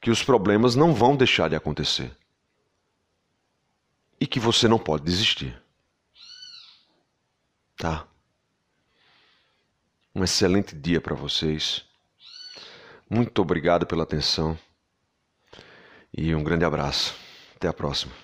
Que 0.00 0.10
os 0.10 0.22
problemas 0.22 0.74
não 0.74 0.92
vão 0.92 1.16
deixar 1.16 1.48
de 1.48 1.56
acontecer. 1.56 2.14
E 4.20 4.26
que 4.26 4.38
você 4.38 4.68
não 4.68 4.78
pode 4.78 5.04
desistir. 5.04 5.60
Tá? 7.76 8.06
Um 10.14 10.22
excelente 10.22 10.74
dia 10.74 11.00
para 11.00 11.14
vocês. 11.14 11.84
Muito 13.08 13.40
obrigado 13.40 13.86
pela 13.86 14.04
atenção 14.04 14.58
e 16.16 16.34
um 16.34 16.42
grande 16.42 16.64
abraço. 16.64 17.14
Até 17.56 17.68
a 17.68 17.72
próxima. 17.72 18.23